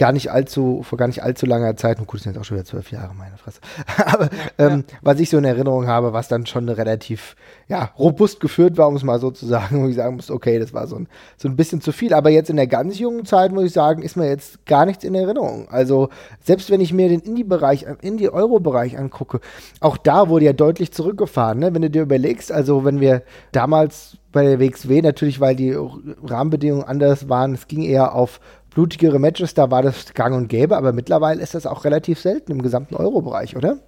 [0.00, 2.44] gar nicht allzu, vor gar nicht allzu langer Zeit, und gut, das sind jetzt auch
[2.46, 3.60] schon wieder zwölf Jahre, meine Fresse.
[4.06, 4.96] Aber ähm, ja.
[5.02, 7.36] was ich so in Erinnerung habe, was dann schon relativ
[7.68, 10.58] ja, robust geführt war, um es mal so zu sagen, wo ich sagen muss, okay,
[10.58, 11.06] das war so ein,
[11.36, 12.14] so ein bisschen zu viel.
[12.14, 15.04] Aber jetzt in der ganz jungen Zeit, muss ich sagen, ist mir jetzt gar nichts
[15.04, 15.68] in Erinnerung.
[15.68, 16.08] Also
[16.42, 19.40] selbst wenn ich mir den Indie-Bereich, Indie-Euro-Bereich angucke,
[19.80, 21.58] auch da wurde ja deutlich zurückgefahren.
[21.58, 21.74] Ne?
[21.74, 23.22] Wenn du dir überlegst, also wenn wir
[23.52, 25.76] damals bei der WXW natürlich, weil die
[26.24, 28.40] Rahmenbedingungen anders waren, es ging eher auf
[28.70, 32.52] blutigere Matches, da war das gang und gäbe, aber mittlerweile ist das auch relativ selten
[32.52, 33.78] im gesamten Euro-Bereich, oder?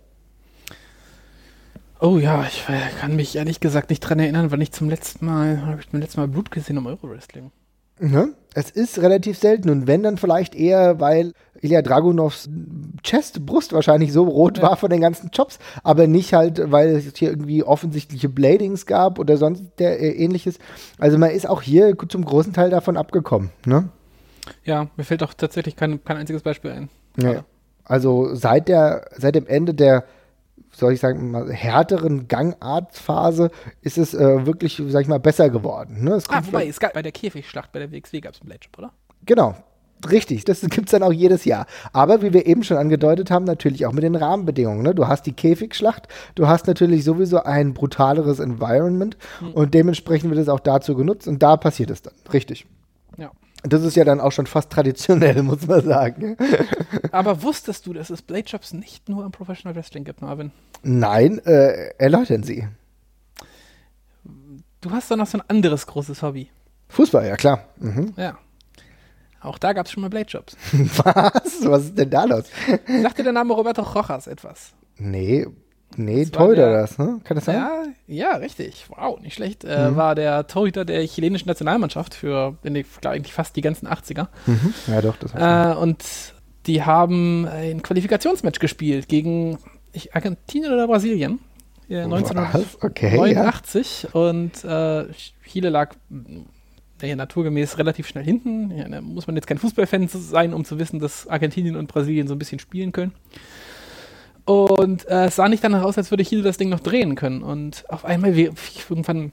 [2.01, 2.67] Oh ja, ich
[3.01, 6.01] kann mich ehrlich gesagt nicht dran erinnern, wann ich zum letzten Mal, habe ich zum
[6.01, 7.53] letzten Mal Blut gesehen im Euro-Wrestling.
[8.01, 12.49] Ja, es ist relativ selten und wenn dann vielleicht eher, weil Ilya Dragunovs
[13.05, 14.65] Chest, Brust wahrscheinlich so rot ja.
[14.65, 19.21] war von den ganzen Jobs, aber nicht halt, weil es hier irgendwie offensichtliche Bladings gab
[19.21, 20.59] oder sonst der, äh, ähnliches.
[20.99, 23.91] Also man ist auch hier zum großen Teil davon abgekommen, ne?
[24.65, 26.89] Ja, mir fällt auch tatsächlich kein, kein einziges Beispiel ein.
[27.17, 27.45] Ja.
[27.85, 30.05] Also seit der, seit dem Ende der,
[30.73, 33.51] soll ich sagen, härteren Gangartphase
[33.83, 36.05] ist es äh, wirklich, sag ich mal, besser geworden.
[36.05, 36.19] Ne?
[36.29, 38.93] ah, wobei, es gab bei der Käfigschlacht bei der WXW gab es einen Blade oder?
[39.27, 39.55] Genau,
[40.11, 41.67] Richtig, das gibt es dann auch jedes Jahr.
[41.93, 44.83] Aber wie wir eben schon angedeutet haben, natürlich auch mit den Rahmenbedingungen.
[44.83, 44.95] Ne?
[44.95, 49.53] Du hast die Käfigschlacht, du hast natürlich sowieso ein brutaleres Environment mhm.
[49.53, 52.15] und dementsprechend wird es auch dazu genutzt und da passiert es dann.
[52.33, 52.67] Richtig.
[53.17, 53.31] Ja.
[53.65, 56.37] Das ist ja dann auch schon fast traditionell, muss man sagen.
[57.13, 60.51] Aber wusstest du, dass es Blade Jobs nicht nur im Professional Wrestling gibt, Marvin?
[60.83, 62.67] Nein, äh, erläutern Sie.
[64.81, 66.51] Du hast doch noch so ein anderes großes Hobby.
[66.89, 67.65] Fußball, ja klar.
[67.79, 68.13] Mhm.
[68.17, 68.39] Ja.
[69.41, 70.57] Auch da gab es schon mal Blade Jobs.
[70.73, 71.65] Was?
[71.65, 72.45] Was ist denn da los?
[73.03, 74.73] Sagt dir der Name Roberto Rojas etwas?
[74.99, 75.49] Nee,
[75.97, 77.21] Nee, Torhüter das, ne?
[77.25, 77.57] Kann das sein?
[77.57, 78.87] Ja, ja, richtig.
[78.89, 79.65] Wow, nicht schlecht.
[79.65, 79.97] Äh, mhm.
[79.97, 84.29] War der Torhüter der chilenischen Nationalmannschaft für die, eigentlich fast die ganzen 80er.
[84.47, 84.75] Mhm.
[84.87, 86.05] Ja, doch, das äh, Und
[86.67, 89.59] die haben ein Qualifikationsmatch gespielt gegen
[89.93, 91.41] ich, Argentinien oder Brasilien.
[91.89, 94.19] Ja, 1989 okay, ja.
[94.19, 95.13] und äh,
[95.45, 95.95] Chile lag
[97.03, 98.71] ja, naturgemäß relativ schnell hinten.
[98.77, 102.29] Ja, da muss man jetzt kein Fußballfan sein, um zu wissen, dass Argentinien und Brasilien
[102.29, 103.13] so ein bisschen spielen können.
[104.45, 107.43] Und äh, es sah nicht danach aus, als würde Chile das Ding noch drehen können.
[107.43, 108.51] Und auf einmal, wie,
[108.89, 109.33] irgendwann,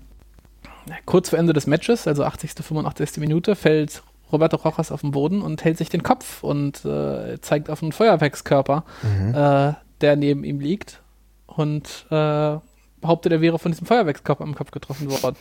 [1.06, 3.18] kurz vor Ende des Matches, also 80., 85.
[3.18, 7.70] Minute, fällt Roberto Rojas auf den Boden und hält sich den Kopf und äh, zeigt
[7.70, 9.34] auf einen Feuerwerkskörper, mhm.
[9.34, 11.02] äh, der neben ihm liegt.
[11.48, 12.58] Und äh,
[13.02, 15.36] behauptet, er wäre von diesem Feuerwerkskörper am Kopf getroffen worden.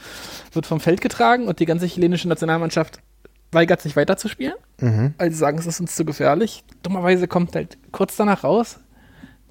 [0.52, 3.00] Wird vom Feld getragen und die ganze chilenische Nationalmannschaft
[3.52, 5.14] weigert sich weiterzuspielen, mhm.
[5.18, 6.64] weil sie sagen, es ist uns zu gefährlich.
[6.82, 8.78] Dummerweise kommt halt kurz danach raus,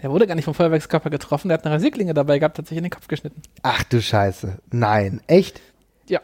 [0.02, 2.78] der wurde gar nicht vom Feuerwerkskörper getroffen, der hat eine Rasierklinge dabei gehabt, hat sich
[2.78, 3.42] in den Kopf geschnitten.
[3.64, 4.60] Ach du Scheiße.
[4.72, 5.22] Nein.
[5.28, 5.62] Echt?
[6.08, 6.22] Ja.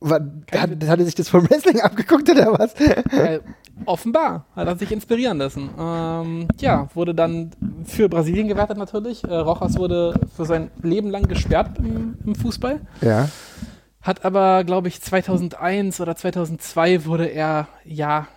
[0.00, 0.20] War,
[0.52, 2.74] hat, hat, er sich das vom Wrestling abgeguckt oder was?
[2.74, 3.40] Äh,
[3.86, 5.70] offenbar hat er sich inspirieren lassen.
[5.78, 7.50] Ähm, ja, wurde dann
[7.84, 9.24] für Brasilien gewertet natürlich.
[9.24, 12.80] Äh, Rojas wurde für sein Leben lang gesperrt im, im Fußball.
[13.00, 13.28] Ja.
[14.02, 18.28] Hat aber, glaube ich, 2001 oder 2002 wurde er, ja,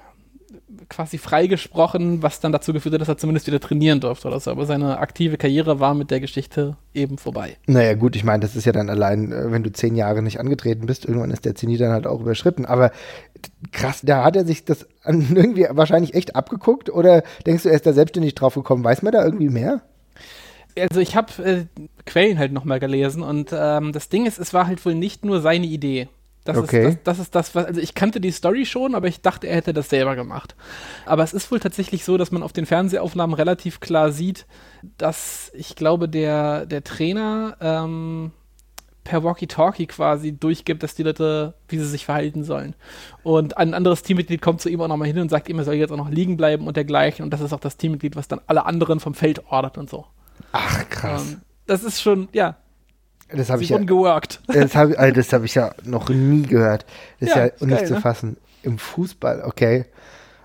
[0.89, 4.51] quasi freigesprochen, was dann dazu geführt hat, dass er zumindest wieder trainieren durfte oder so.
[4.51, 7.57] Aber seine aktive Karriere war mit der Geschichte eben vorbei.
[7.65, 10.39] Naja, gut, ich meine, das ist ja dann allein, äh, wenn du zehn Jahre nicht
[10.39, 12.65] angetreten bist, irgendwann ist der Zenit dann halt auch überschritten.
[12.65, 12.91] Aber
[13.71, 17.85] krass, da hat er sich das irgendwie wahrscheinlich echt abgeguckt oder denkst du, er ist
[17.85, 18.83] da selbstständig drauf gekommen?
[18.83, 19.81] Weiß man da irgendwie mehr?
[20.79, 21.65] Also ich habe äh,
[22.05, 25.41] Quellen halt nochmal gelesen und ähm, das Ding ist, es war halt wohl nicht nur
[25.41, 26.07] seine Idee.
[26.47, 26.89] Das, okay.
[26.89, 29.47] ist, das, das, ist das, was, also ich kannte die Story schon, aber ich dachte,
[29.47, 30.55] er hätte das selber gemacht.
[31.05, 34.45] Aber es ist wohl tatsächlich so, dass man auf den Fernsehaufnahmen relativ klar sieht,
[34.97, 38.31] dass ich glaube, der, der Trainer ähm,
[39.03, 42.75] per Walkie-Talkie quasi durchgibt, dass die Leute, wie sie sich verhalten sollen.
[43.23, 45.75] Und ein anderes Teammitglied kommt zu ihm auch nochmal hin und sagt ihm, er soll
[45.75, 47.25] jetzt auch noch liegen bleiben und dergleichen.
[47.25, 50.05] Und das ist auch das Teammitglied, was dann alle anderen vom Feld ordert und so.
[50.53, 51.33] Ach, krass.
[51.33, 52.55] Ähm, das ist schon, ja.
[53.29, 54.41] Das habe ich ja, geworkt.
[54.47, 56.85] Das habe also hab ich ja noch nie gehört.
[57.19, 58.01] Das Ja, ist ist ja nicht geil, zu ne?
[58.01, 58.37] fassen.
[58.63, 59.85] Im Fußball, okay.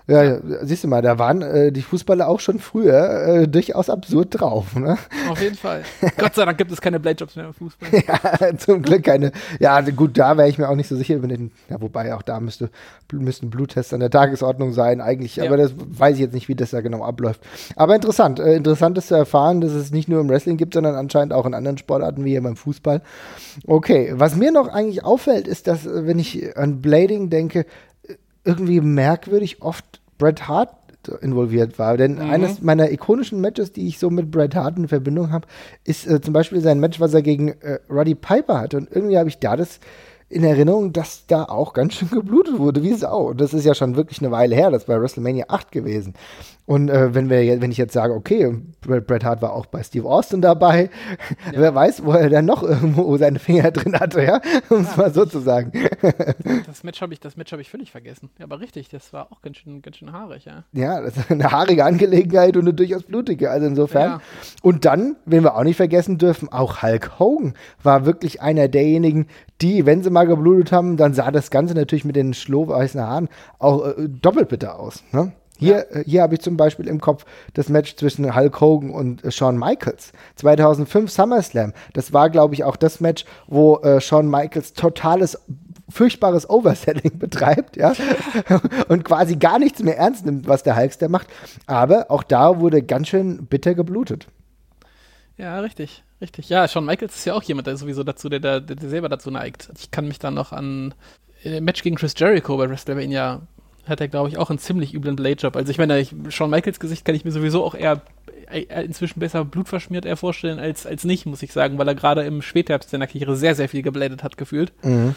[0.05, 3.89] Ja, ja, siehst du mal, da waren äh, die Fußballer auch schon früher äh, durchaus
[3.89, 4.75] absurd drauf.
[4.75, 4.97] Ne?
[5.29, 5.83] Auf jeden Fall.
[6.17, 7.89] Gott sei Dank gibt es keine Blade-Jobs mehr im Fußball.
[8.03, 9.31] Ja, zum Glück keine.
[9.59, 11.19] Ja, also gut, da wäre ich mir auch nicht so sicher.
[11.19, 12.69] Den, ja, wobei auch da müsste,
[13.13, 15.37] müssten Bluttests an der Tagesordnung sein, eigentlich.
[15.37, 15.45] Ja.
[15.45, 17.41] Aber das weiß ich jetzt nicht, wie das da genau abläuft.
[17.77, 18.39] Aber interessant.
[18.39, 21.45] Äh, interessant ist zu erfahren, dass es nicht nur im Wrestling gibt, sondern anscheinend auch
[21.45, 23.01] in anderen Sportarten, wie hier beim Fußball.
[23.67, 27.65] Okay, was mir noch eigentlich auffällt, ist, dass, äh, wenn ich an Blading denke,
[28.43, 30.69] irgendwie merkwürdig oft Bret Hart
[31.21, 31.97] involviert war.
[31.97, 32.29] Denn Mhm.
[32.29, 35.47] eines meiner ikonischen Matches, die ich so mit Bret Hart in Verbindung habe,
[35.83, 38.77] ist äh, zum Beispiel sein Match, was er gegen äh, Roddy Piper hatte.
[38.77, 39.79] Und irgendwie habe ich da das
[40.29, 43.27] in Erinnerung, dass da auch ganz schön geblutet wurde, wie Sau.
[43.29, 46.13] Und das ist ja schon wirklich eine Weile her, das war WrestleMania 8 gewesen.
[46.65, 49.83] Und äh, wenn, wir, wenn ich jetzt sage, okay, Bret, Bret Hart war auch bei
[49.83, 50.89] Steve Austin dabei,
[51.51, 55.13] wer weiß, wo er dann noch irgendwo seine Finger drin hatte, ja, um es mal
[55.13, 55.71] so zu sagen.
[56.65, 58.29] Das Match habe ich, das Match habe ich völlig vergessen.
[58.37, 60.63] Ja, aber richtig, das war auch ganz schön, ganz schön haarig, ja.
[60.71, 63.49] Ja, das ist eine haarige Angelegenheit und eine durchaus blutige.
[63.49, 64.11] Also insofern.
[64.11, 64.21] Ja.
[64.61, 69.27] Und dann, wenn wir auch nicht vergessen dürfen, auch Hulk Hogan war wirklich einer derjenigen,
[69.61, 73.29] die, wenn sie mal geblutet haben, dann sah das Ganze natürlich mit den schlohweißen Haaren
[73.59, 75.03] auch äh, doppelt bitter aus.
[75.11, 75.31] Ne?
[75.63, 79.23] Hier, äh, hier habe ich zum Beispiel im Kopf das Match zwischen Hulk Hogan und
[79.23, 80.11] äh, Shawn Michaels.
[80.35, 81.73] 2005 SummerSlam.
[81.93, 85.37] Das war, glaube ich, auch das Match, wo äh, Shawn Michaels totales
[85.89, 87.93] furchtbares Overselling betreibt, ja,
[88.87, 91.27] und quasi gar nichts mehr ernst nimmt, was der Hulkster macht.
[91.67, 94.27] Aber auch da wurde ganz schön bitter geblutet.
[95.37, 96.49] Ja, richtig, richtig.
[96.49, 99.31] Ja, Shawn Michaels ist ja auch jemand, der sowieso dazu, der, der, der selber dazu
[99.31, 99.69] neigt.
[99.77, 100.93] Ich kann mich dann noch an
[101.43, 103.41] äh, Match gegen Chris Jericho bei WrestleMania
[103.85, 105.55] hat er, glaube ich, auch einen ziemlich üblen Blade-Job.
[105.55, 108.01] Also ich meine, ich, Shawn Michaels Gesicht kann ich mir sowieso auch eher
[108.51, 112.23] äh, inzwischen besser blutverschmiert eher vorstellen als, als nicht, muss ich sagen, weil er gerade
[112.23, 114.71] im Spätherbst seiner Karriere sehr, sehr viel gebladet hat, gefühlt.
[114.83, 115.15] Mhm.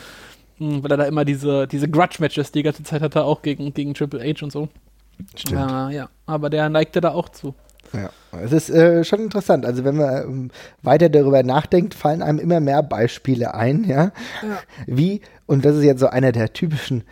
[0.58, 3.94] Mhm, Weil er da immer diese, diese Grudge-Matches die ganze Zeit hatte, auch gegen, gegen
[3.94, 4.68] Triple H und so.
[5.34, 5.60] Stimmt.
[5.60, 7.54] Äh, ja, aber der neigte da auch zu.
[7.92, 8.10] Ja,
[8.42, 9.64] es ist äh, schon interessant.
[9.64, 10.50] Also wenn man ähm,
[10.82, 14.10] weiter darüber nachdenkt, fallen einem immer mehr Beispiele ein, ja,
[14.42, 14.58] Ja.
[14.86, 17.04] wie, und das ist jetzt so einer der typischen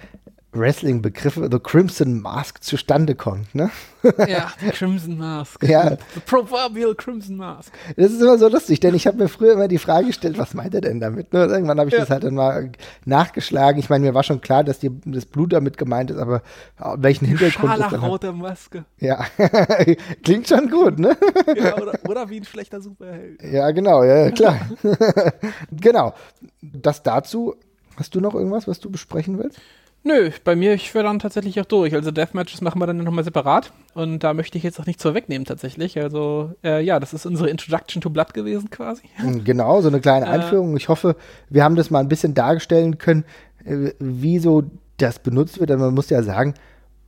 [0.54, 3.70] Wrestling-Begriffe, The Crimson Mask zustande kommt, ne?
[4.28, 5.62] Ja, die Crimson Mask.
[5.62, 5.90] Ja.
[6.14, 7.72] The proverbial Crimson Mask.
[7.96, 10.52] Das ist immer so lustig, denn ich habe mir früher immer die Frage gestellt, was
[10.52, 11.32] meint er denn damit?
[11.32, 11.46] Ne?
[11.46, 12.00] Irgendwann habe ich Ja.
[12.00, 12.70] das halt dann mal
[13.06, 13.78] nachgeschlagen.
[13.80, 16.42] Ich meine, mir war schon klar, dass die, das Blut damit gemeint ist, aber
[16.78, 17.90] äh, welchen Hintergrund das dann hat.
[17.92, 18.84] Scharlachrote Maske.
[19.00, 19.24] Ja,
[20.22, 21.16] klingt schon gut, ne?
[21.56, 23.42] Ja, oder, oder wie ein schlechter Superheld.
[23.42, 24.60] Ja, genau, ja, klar.
[25.70, 26.14] genau.
[26.60, 27.54] Das dazu.
[27.96, 29.60] Hast du noch irgendwas, was du besprechen willst?
[30.06, 31.94] Nö, bei mir, ich wäre dann tatsächlich auch durch.
[31.94, 33.72] Also Deathmatches machen wir dann nochmal separat.
[33.94, 35.98] Und da möchte ich jetzt auch nichts vorwegnehmen tatsächlich.
[35.98, 39.04] Also, äh, ja, das ist unsere Introduction to Blood gewesen quasi.
[39.44, 40.28] Genau, so eine kleine Äh.
[40.28, 40.76] Einführung.
[40.76, 41.16] Ich hoffe,
[41.48, 43.24] wir haben das mal ein bisschen darstellen können,
[43.64, 44.64] äh, wie so
[44.98, 45.70] das benutzt wird.
[45.70, 46.52] Aber man muss ja sagen,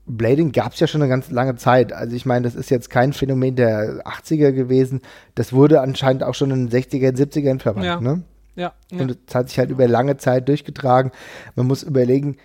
[0.06, 1.92] Blading gab es ja schon eine ganz lange Zeit.
[1.92, 5.02] Also ich meine, das ist jetzt kein Phänomen der 80er gewesen.
[5.34, 7.84] Das wurde anscheinend auch schon in den 60er, 70ern verwandt.
[7.84, 8.00] Ja.
[8.00, 8.22] Ne?
[8.54, 9.00] Ja, ja.
[9.00, 11.10] Und es hat sich halt über lange Zeit durchgetragen.
[11.56, 12.38] Man muss überlegen,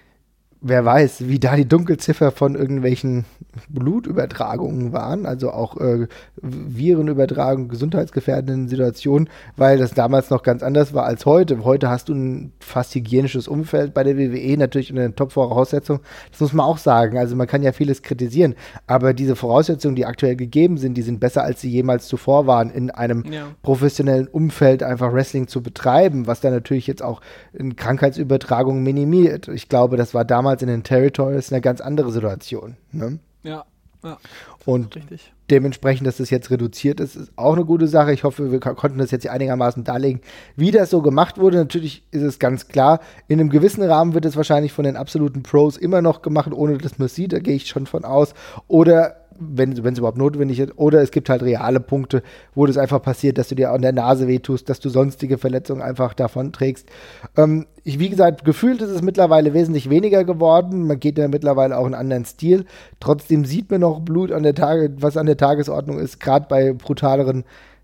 [0.62, 3.26] wer weiß, wie da die Dunkelziffer von irgendwelchen
[3.70, 6.08] Blutübertragungen waren, also auch äh,
[6.42, 11.64] Virenübertragung, gesundheitsgefährdenden Situationen, weil das damals noch ganz anders war als heute.
[11.64, 16.00] Heute hast du ein fast hygienisches Umfeld bei der WWE, natürlich eine Top-Voraussetzung.
[16.30, 17.18] Das muss man auch sagen.
[17.18, 18.56] Also man kann ja vieles kritisieren,
[18.88, 22.70] aber diese Voraussetzungen, die aktuell gegeben sind, die sind besser, als sie jemals zuvor waren,
[22.70, 23.48] in einem Ja.
[23.64, 27.22] professionellen Umfeld einfach Wrestling zu betreiben, was dann natürlich jetzt auch
[27.54, 29.48] in Krankheitsübertragungen minimiert.
[29.48, 32.76] Ich glaube, das war damals in den Territories eine ganz andere Situation.
[32.92, 33.20] Ne?
[33.44, 33.64] ja,
[34.04, 34.18] ja,
[34.66, 35.32] Und richtig.
[35.52, 38.12] dementsprechend, dass das jetzt reduziert ist, ist auch eine gute Sache.
[38.14, 40.22] Ich hoffe, wir ko- konnten das jetzt hier einigermaßen darlegen,
[40.56, 41.58] wie das so gemacht wurde.
[41.58, 45.44] Natürlich ist es ganz klar, in einem gewissen Rahmen wird es wahrscheinlich von den absoluten
[45.44, 48.34] Pros immer noch gemacht, ohne dass man es sieht, da gehe ich schon von aus.
[48.68, 52.22] Oder wenn es überhaupt notwendig ist, oder es gibt halt reale Punkte,
[52.54, 55.82] wo das einfach passiert, dass du dir an der Nase wehtust, dass du sonstige Verletzungen
[55.82, 56.88] einfach davon trägst.
[57.36, 60.86] Ähm, ich, wie gesagt, gefühlt ist es mittlerweile wesentlich weniger geworden.
[60.86, 62.66] Man geht ja mittlerweile auch einen anderen Stil.
[63.00, 66.74] Trotzdem sieht man noch Blut an der Tage, was an der Tagesordnung ist, gerade bei
[66.74, 67.44] brutaleren,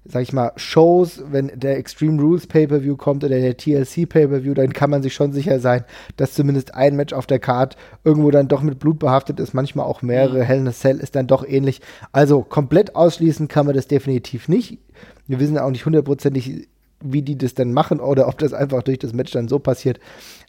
[0.09, 4.73] sag ich mal, Shows, wenn der Extreme Rules Pay-Per-View kommt oder der TLC Pay-Per-View, dann
[4.73, 5.83] kann man sich schon sicher sein,
[6.15, 9.85] dass zumindest ein Match auf der Card irgendwo dann doch mit Blut behaftet ist, manchmal
[9.85, 10.43] auch mehrere.
[10.43, 11.81] Hell in a Cell ist dann doch ähnlich.
[12.11, 14.79] Also komplett ausschließen kann man das definitiv nicht.
[15.27, 16.67] Wir wissen auch nicht hundertprozentig,
[17.01, 19.99] wie die das denn machen oder ob das einfach durch das Match dann so passiert.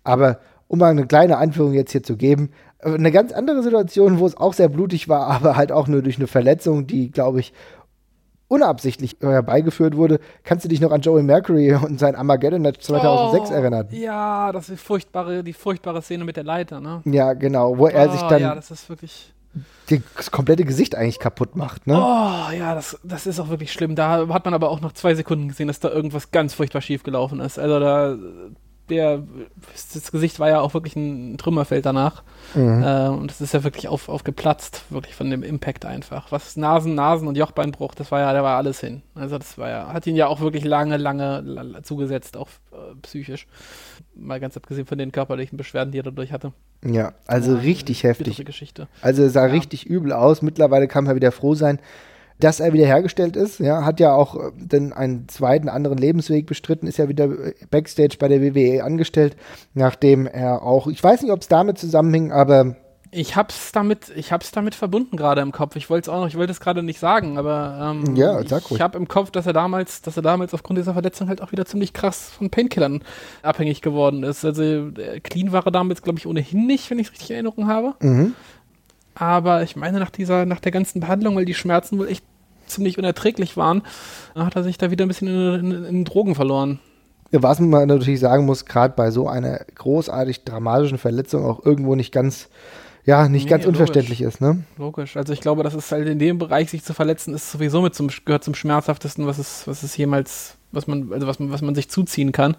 [0.04, 0.38] Aber
[0.68, 2.50] um mal eine kleine Anführung jetzt hier zu geben,
[2.80, 6.18] eine ganz andere Situation, wo es auch sehr blutig war, aber halt auch nur durch
[6.18, 7.52] eine Verletzung, die, glaube ich,
[8.48, 10.20] unabsichtlich herbeigeführt wurde.
[10.42, 13.88] Kannst du dich noch an Joey Mercury und sein Armageddon-Match 2006 oh, erinnern?
[13.90, 17.02] Ja, das ist furchtbare, die furchtbare Szene mit der Leiter, ne?
[17.04, 19.34] Ja, genau, wo er oh, sich dann ja, das ist wirklich
[20.16, 21.94] das komplette Gesicht eigentlich kaputt macht, ne?
[21.96, 23.94] Oh, ja, das, das ist auch wirklich schlimm.
[23.94, 27.02] Da hat man aber auch noch zwei Sekunden gesehen, dass da irgendwas ganz furchtbar schief
[27.02, 27.58] gelaufen ist.
[27.58, 28.16] Also da
[28.90, 29.22] der,
[29.94, 32.22] das Gesicht war ja auch wirklich ein Trümmerfeld danach.
[32.54, 32.82] Mhm.
[32.82, 36.32] Äh, und es ist ja wirklich auf, aufgeplatzt, wirklich von dem Impact einfach.
[36.32, 39.02] Was Nasen, Nasen und Jochbeinbruch, das war ja, da war alles hin.
[39.14, 43.46] Also das war ja, hat ihn ja auch wirklich lange, lange zugesetzt, auch äh, psychisch.
[44.14, 46.52] Mal ganz abgesehen von den körperlichen Beschwerden, die er dadurch hatte.
[46.84, 48.44] Ja, also ja, richtig heftig.
[48.44, 48.88] Geschichte.
[49.02, 49.52] Also es sah ja.
[49.52, 50.42] richtig übel aus.
[50.42, 51.78] Mittlerweile kann man wieder froh sein,
[52.40, 53.58] dass er wiederhergestellt ist.
[53.60, 57.54] Ja, hat ja auch äh, dann einen zweiten anderen Lebensweg bestritten, ist ja wieder äh,
[57.70, 59.36] Backstage bei der WWE angestellt,
[59.74, 62.76] nachdem er auch, ich weiß nicht, ob es damit zusammenhing, aber
[63.10, 65.76] ich hab's damit, ich hab's damit verbunden gerade im Kopf.
[65.76, 68.64] Ich wollte es auch noch, ich wollte es gerade nicht sagen, aber ähm, ja, sag
[68.66, 71.40] ich, ich habe im Kopf, dass er damals, dass er damals aufgrund dieser Verletzung halt
[71.40, 73.02] auch wieder ziemlich krass von Painkillern
[73.42, 74.44] abhängig geworden ist.
[74.44, 74.90] Also
[75.22, 77.94] clean war er damals, glaube ich, ohnehin nicht, wenn ich es richtig in Erinnerung habe.
[78.00, 78.34] Mhm.
[79.18, 82.24] Aber ich meine, nach dieser, nach der ganzen Behandlung, weil die Schmerzen wohl echt
[82.66, 83.82] ziemlich unerträglich waren,
[84.34, 86.78] hat er sich da wieder ein bisschen in, in, in Drogen verloren.
[87.32, 92.12] Was man natürlich sagen muss, gerade bei so einer großartig dramatischen Verletzung auch irgendwo nicht
[92.12, 92.48] ganz,
[93.04, 93.80] ja, nicht nee, ganz logisch.
[93.80, 94.62] unverständlich ist, ne?
[94.78, 95.16] Logisch.
[95.16, 97.94] Also ich glaube, dass es halt in dem Bereich sich zu verletzen ist sowieso mit
[97.94, 101.60] zum, gehört zum schmerzhaftesten, was es, was es jemals, was man, also was man, was
[101.60, 102.56] man sich zuziehen kann.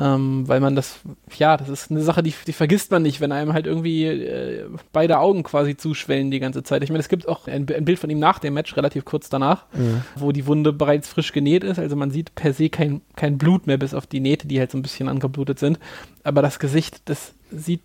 [0.00, 1.00] Ähm, weil man das,
[1.36, 4.66] ja, das ist eine Sache, die, die vergisst man nicht, wenn einem halt irgendwie äh,
[4.92, 6.82] beide Augen quasi zuschwellen die ganze Zeit.
[6.82, 9.28] Ich meine, es gibt auch ein, ein, Bild von ihm nach dem Match, relativ kurz
[9.28, 10.02] danach, mhm.
[10.16, 11.78] wo die Wunde bereits frisch genäht ist.
[11.78, 14.70] Also man sieht per se kein, kein Blut mehr, bis auf die Nähte, die halt
[14.70, 15.78] so ein bisschen angeblutet sind.
[16.24, 17.82] Aber das Gesicht, das sieht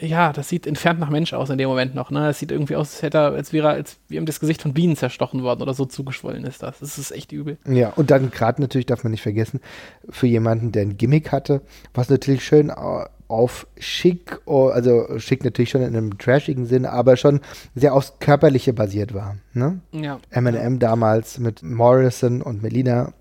[0.00, 2.10] ja, das sieht entfernt nach Mensch aus in dem Moment noch.
[2.10, 2.20] Ne?
[2.20, 4.74] Das sieht irgendwie aus, als hätte er, als wäre als wie ihm das Gesicht von
[4.74, 6.78] Bienen zerstochen worden oder so zugeschwollen ist das.
[6.78, 7.58] Das ist echt übel.
[7.66, 9.60] Ja, und dann gerade natürlich darf man nicht vergessen,
[10.08, 11.62] für jemanden, der ein Gimmick hatte,
[11.94, 12.70] was natürlich schön
[13.28, 17.40] auf schick, also schick natürlich schon in einem trashigen Sinn, aber schon
[17.74, 19.36] sehr aufs Körperliche basiert war.
[19.52, 19.80] Ne?
[19.92, 20.18] Ja.
[20.30, 23.12] Eminem damals mit Morrison und Melina.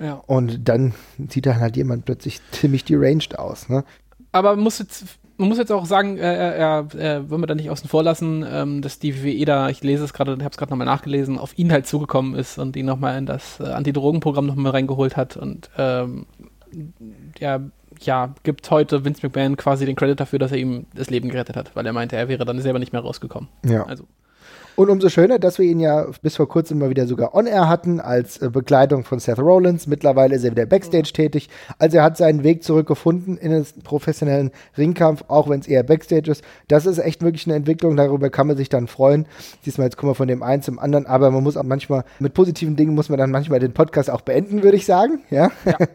[0.00, 0.14] Ja.
[0.26, 0.94] Und dann
[1.28, 3.68] sieht dann halt jemand plötzlich ziemlich deranged aus.
[3.68, 3.84] Ne?
[4.32, 5.04] Aber muss jetzt
[5.36, 8.44] man muss jetzt auch sagen, äh, äh, äh, wollen wir da nicht außen vor lassen,
[8.48, 11.38] ähm, dass die WWE da, ich lese es gerade, ich habe es gerade nochmal nachgelesen,
[11.38, 15.36] auf ihn halt zugekommen ist und ihn nochmal in das äh, Antidrogenprogramm nochmal reingeholt hat
[15.36, 16.26] und ähm,
[17.38, 17.60] ja,
[18.00, 21.56] ja, gibt heute Vince McMahon quasi den Credit dafür, dass er ihm das Leben gerettet
[21.56, 23.48] hat, weil er meinte, er wäre dann selber nicht mehr rausgekommen.
[23.64, 23.84] Ja.
[23.84, 24.04] Also.
[24.76, 28.00] Und umso schöner, dass wir ihn ja bis vor kurzem mal wieder sogar on-air hatten,
[28.00, 29.86] als äh, Begleitung von Seth Rollins.
[29.86, 31.48] Mittlerweile ist er wieder Backstage tätig.
[31.78, 36.30] Also er hat seinen Weg zurückgefunden in den professionellen Ringkampf, auch wenn es eher Backstage
[36.30, 36.42] ist.
[36.68, 39.26] Das ist echt wirklich eine Entwicklung, darüber kann man sich dann freuen.
[39.64, 42.34] Diesmal jetzt kommen wir von dem einen zum anderen, aber man muss auch manchmal, mit
[42.34, 45.20] positiven Dingen muss man dann manchmal den Podcast auch beenden, würde ich sagen.
[45.30, 45.50] Ja?
[45.64, 45.86] Ja, ja,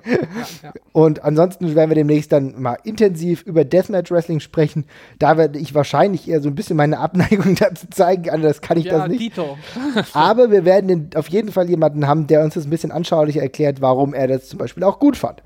[0.64, 0.74] ja.
[0.94, 4.86] Und ansonsten werden wir demnächst dann mal intensiv über Deathmatch Wrestling sprechen.
[5.18, 8.30] Da werde ich wahrscheinlich eher so ein bisschen meine Abneigung dazu zeigen.
[8.30, 9.20] Anders kann ich ja, das nicht.
[9.20, 9.58] Dito.
[10.14, 13.82] Aber wir werden auf jeden Fall jemanden haben, der uns das ein bisschen anschaulicher erklärt,
[13.82, 15.42] warum er das zum Beispiel auch gut fand.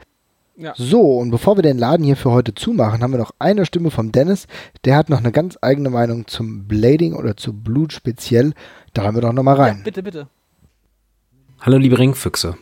[0.58, 0.74] Ja.
[0.76, 3.92] So, und bevor wir den Laden hier für heute zumachen, haben wir noch eine Stimme
[3.92, 4.46] vom Dennis.
[4.84, 8.54] Der hat noch eine ganz eigene Meinung zum Blading oder zu Blut speziell.
[8.94, 9.78] Da haben wir doch nochmal rein.
[9.78, 10.28] Ja, bitte, bitte.
[11.62, 12.58] Hallo, liebe Ringfüchse.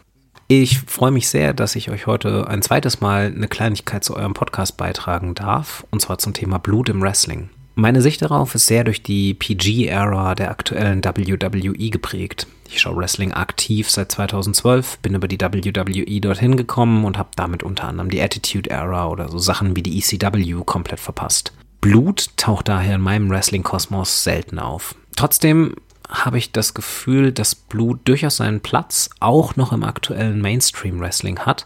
[0.47, 4.35] Ich freue mich sehr, dass ich euch heute ein zweites Mal eine Kleinigkeit zu eurem
[4.35, 7.49] Podcast beitragen darf, und zwar zum Thema Blut im Wrestling.
[7.75, 12.47] Meine Sicht darauf ist sehr durch die PG-Ära der aktuellen WWE geprägt.
[12.69, 17.63] Ich schaue Wrestling aktiv seit 2012, bin über die WWE dorthin gekommen und habe damit
[17.63, 21.53] unter anderem die Attitude-Ära oder so Sachen wie die ECW komplett verpasst.
[21.79, 24.95] Blut taucht daher in meinem Wrestling-Kosmos selten auf.
[25.15, 25.75] Trotzdem
[26.09, 31.65] habe ich das Gefühl, dass Blut durchaus seinen Platz auch noch im aktuellen Mainstream-Wrestling hat.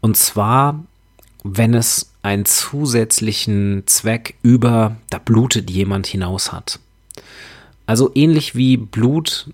[0.00, 0.82] Und zwar,
[1.44, 6.78] wenn es einen zusätzlichen Zweck über, da blutet jemand hinaus hat.
[7.86, 9.48] Also ähnlich wie Blut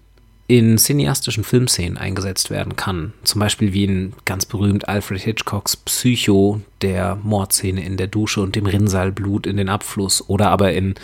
[0.46, 3.14] in cineastischen Filmszenen eingesetzt werden kann.
[3.22, 8.54] Zum Beispiel wie in ganz berühmt Alfred Hitchcocks Psycho, der Mordszene in der Dusche und
[8.54, 10.28] dem Rinnsaalblut in den Abfluss.
[10.28, 10.96] Oder aber in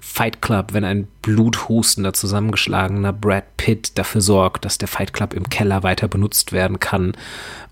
[0.00, 5.48] Fight Club, wenn ein bluthustender, zusammengeschlagener Brad Pitt dafür sorgt, dass der Fight Club im
[5.48, 7.12] Keller weiter benutzt werden kann.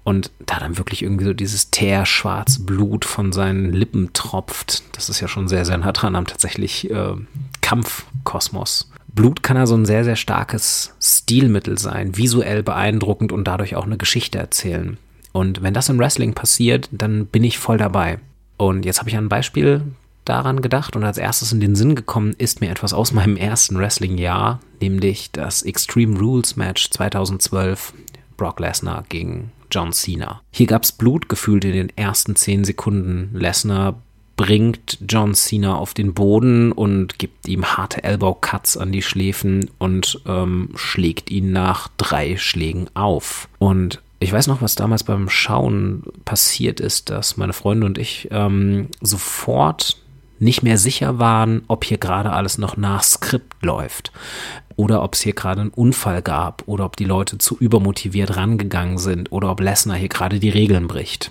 [0.03, 4.83] Und da dann wirklich irgendwie so dieses teerschwarze Blut von seinen Lippen tropft.
[4.97, 7.15] Das ist ja schon sehr, sehr nah dran am tatsächlich äh,
[7.61, 8.91] Kampfkosmos.
[9.15, 13.99] Blut kann also ein sehr, sehr starkes Stilmittel sein, visuell beeindruckend und dadurch auch eine
[13.99, 14.97] Geschichte erzählen.
[15.33, 18.19] Und wenn das im Wrestling passiert, dann bin ich voll dabei.
[18.57, 19.83] Und jetzt habe ich ein Beispiel
[20.25, 23.79] daran gedacht und als erstes in den Sinn gekommen ist mir etwas aus meinem ersten
[23.79, 27.93] Wrestling-Jahr, nämlich das Extreme Rules Match 2012
[28.37, 30.43] Brock Lesnar gegen John Cena.
[30.51, 33.31] Hier gab es Blut gefühlt in den ersten zehn Sekunden.
[33.33, 34.01] Lesnar
[34.37, 40.23] bringt John Cena auf den Boden und gibt ihm harte Elbow-Cuts an die Schläfen und
[40.27, 43.49] ähm, schlägt ihn nach drei Schlägen auf.
[43.59, 48.29] Und ich weiß noch, was damals beim Schauen passiert ist, dass meine Freunde und ich
[48.31, 49.99] ähm, sofort
[50.41, 54.13] nicht mehr sicher waren, ob hier gerade alles noch nach Skript läuft
[54.77, 58.99] oder ob es hier gerade einen Unfall gab oder ob die Leute zu übermotiviert rangegangen
[58.99, 61.31] sind oder ob Lesnar hier gerade die Regeln bricht.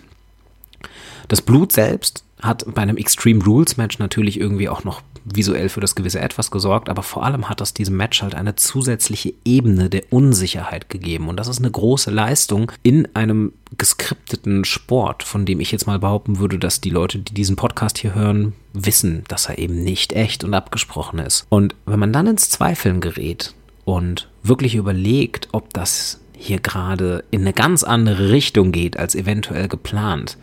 [1.29, 5.79] Das Blut selbst hat bei einem Extreme Rules Match natürlich irgendwie auch noch visuell für
[5.79, 9.89] das gewisse Etwas gesorgt, aber vor allem hat das diesem Match halt eine zusätzliche Ebene
[9.89, 11.27] der Unsicherheit gegeben.
[11.27, 15.99] Und das ist eine große Leistung in einem geskripteten Sport, von dem ich jetzt mal
[15.99, 20.13] behaupten würde, dass die Leute, die diesen Podcast hier hören, wissen, dass er eben nicht
[20.13, 21.45] echt und abgesprochen ist.
[21.49, 23.53] Und wenn man dann ins Zweifeln gerät
[23.85, 29.67] und wirklich überlegt, ob das hier gerade in eine ganz andere Richtung geht als eventuell
[29.67, 30.37] geplant,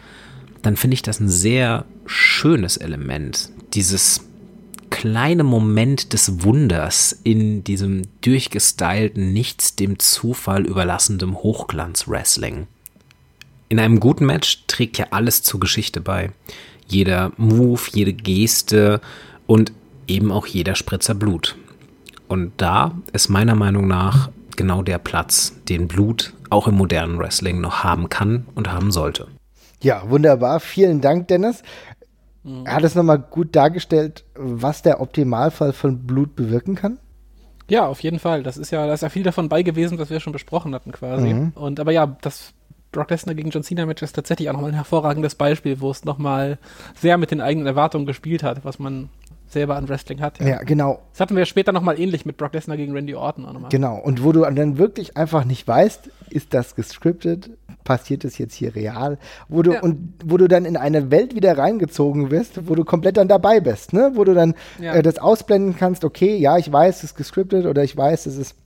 [0.66, 3.50] dann finde ich das ein sehr schönes Element.
[3.74, 4.22] Dieses
[4.90, 12.66] kleine Moment des Wunders in diesem durchgestylten, nichts dem Zufall überlassendem Hochglanz-Wrestling.
[13.68, 16.32] In einem guten Match trägt ja alles zur Geschichte bei.
[16.88, 19.00] Jeder Move, jede Geste
[19.46, 19.70] und
[20.08, 21.54] eben auch jeder Spritzer Blut.
[22.26, 27.60] Und da ist meiner Meinung nach genau der Platz, den Blut auch im modernen Wrestling
[27.60, 29.28] noch haben kann und haben sollte.
[29.82, 30.60] Ja, wunderbar.
[30.60, 31.62] Vielen Dank, Dennis.
[32.42, 32.64] Mhm.
[32.64, 36.98] Er hat es nochmal gut dargestellt, was der Optimalfall von Blut bewirken kann.
[37.68, 38.42] Ja, auf jeden Fall.
[38.42, 40.92] Das ist ja, da ist ja viel davon bei gewesen, was wir schon besprochen hatten,
[40.92, 41.34] quasi.
[41.34, 41.52] Mhm.
[41.54, 42.52] Und aber ja, das
[42.92, 46.04] Brock Lesnar gegen John Cena Match ist tatsächlich auch nochmal ein hervorragendes Beispiel, wo es
[46.04, 46.58] nochmal
[46.94, 49.08] sehr mit den eigenen Erwartungen gespielt hat, was man
[49.48, 50.38] selber an Wrestling hat.
[50.38, 51.02] Ja, ja genau.
[51.12, 53.70] Das hatten wir später nochmal ähnlich mit Brock Lesnar gegen Randy Orton auch nochmal.
[53.70, 53.96] Genau.
[53.98, 57.50] Und wo du dann wirklich einfach nicht weißt, ist das gescriptet?
[57.86, 59.16] Passiert es jetzt hier real,
[59.48, 59.80] wo du ja.
[59.80, 63.60] und wo du dann in eine Welt wieder reingezogen wirst, wo du komplett dann dabei
[63.60, 64.10] bist, ne?
[64.14, 64.94] Wo du dann ja.
[64.94, 68.36] äh, das ausblenden kannst, okay, ja, ich weiß, es ist gescriptet oder ich weiß, es
[68.36, 68.56] ist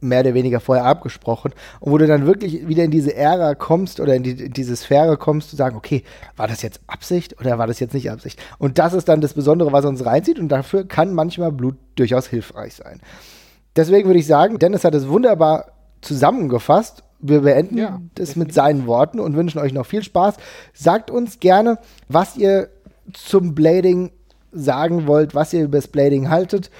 [0.00, 3.98] mehr oder weniger vorher abgesprochen und wo du dann wirklich wieder in diese Ära kommst
[3.98, 6.04] oder in, die, in diese Sphäre kommst, zu sagen, okay,
[6.36, 8.40] war das jetzt Absicht oder war das jetzt nicht Absicht?
[8.58, 12.28] Und das ist dann das Besondere, was uns reinzieht und dafür kann manchmal Blut durchaus
[12.28, 13.00] hilfreich sein.
[13.74, 18.86] Deswegen würde ich sagen, Dennis hat es wunderbar zusammengefasst wir beenden ja, das mit seinen
[18.86, 20.36] Worten und wünschen euch noch viel Spaß.
[20.72, 22.68] Sagt uns gerne, was ihr
[23.12, 24.12] zum Blading
[24.52, 26.70] sagen wollt, was ihr über das Blading haltet.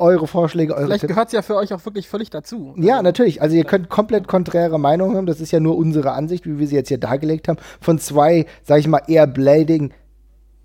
[0.00, 2.72] Eure Vorschläge, eure Vielleicht gehört es ja für euch auch wirklich völlig dazu.
[2.76, 3.42] Ja, also, natürlich.
[3.42, 5.26] Also ihr könnt komplett konträre Meinungen haben.
[5.26, 7.58] Das ist ja nur unsere Ansicht, wie wir sie jetzt hier dargelegt haben.
[7.80, 9.92] Von zwei, sag ich mal, eher Blading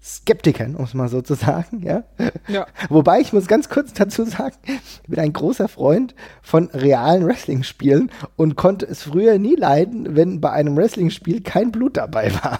[0.04, 2.04] Skeptikern, um es mal so zu sagen, ja?
[2.50, 2.68] ja.
[2.90, 8.12] Wobei ich muss ganz kurz dazu sagen, ich bin ein großer Freund von realen Wrestling-Spielen
[8.36, 12.60] und konnte es früher nie leiden, wenn bei einem Wrestling-Spiel kein Blut dabei war.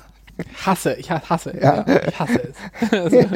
[0.66, 1.86] Hasse, ich hasse, ja.
[2.08, 3.32] ich hasse es.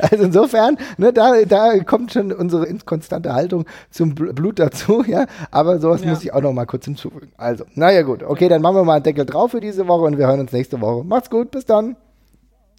[0.10, 5.26] also insofern, ne, da, da kommt schon unsere konstante Haltung zum Blut dazu, ja.
[5.50, 6.10] Aber sowas ja.
[6.10, 7.32] muss ich auch noch mal kurz hinzufügen.
[7.36, 10.18] Also, naja gut, okay, dann machen wir mal einen Deckel drauf für diese Woche und
[10.18, 11.04] wir hören uns nächste Woche.
[11.04, 11.96] Macht's gut, bis dann.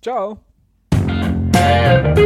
[0.02, 0.38] Ciao.
[1.54, 2.18] Thank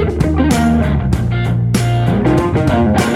[3.01, 3.06] you.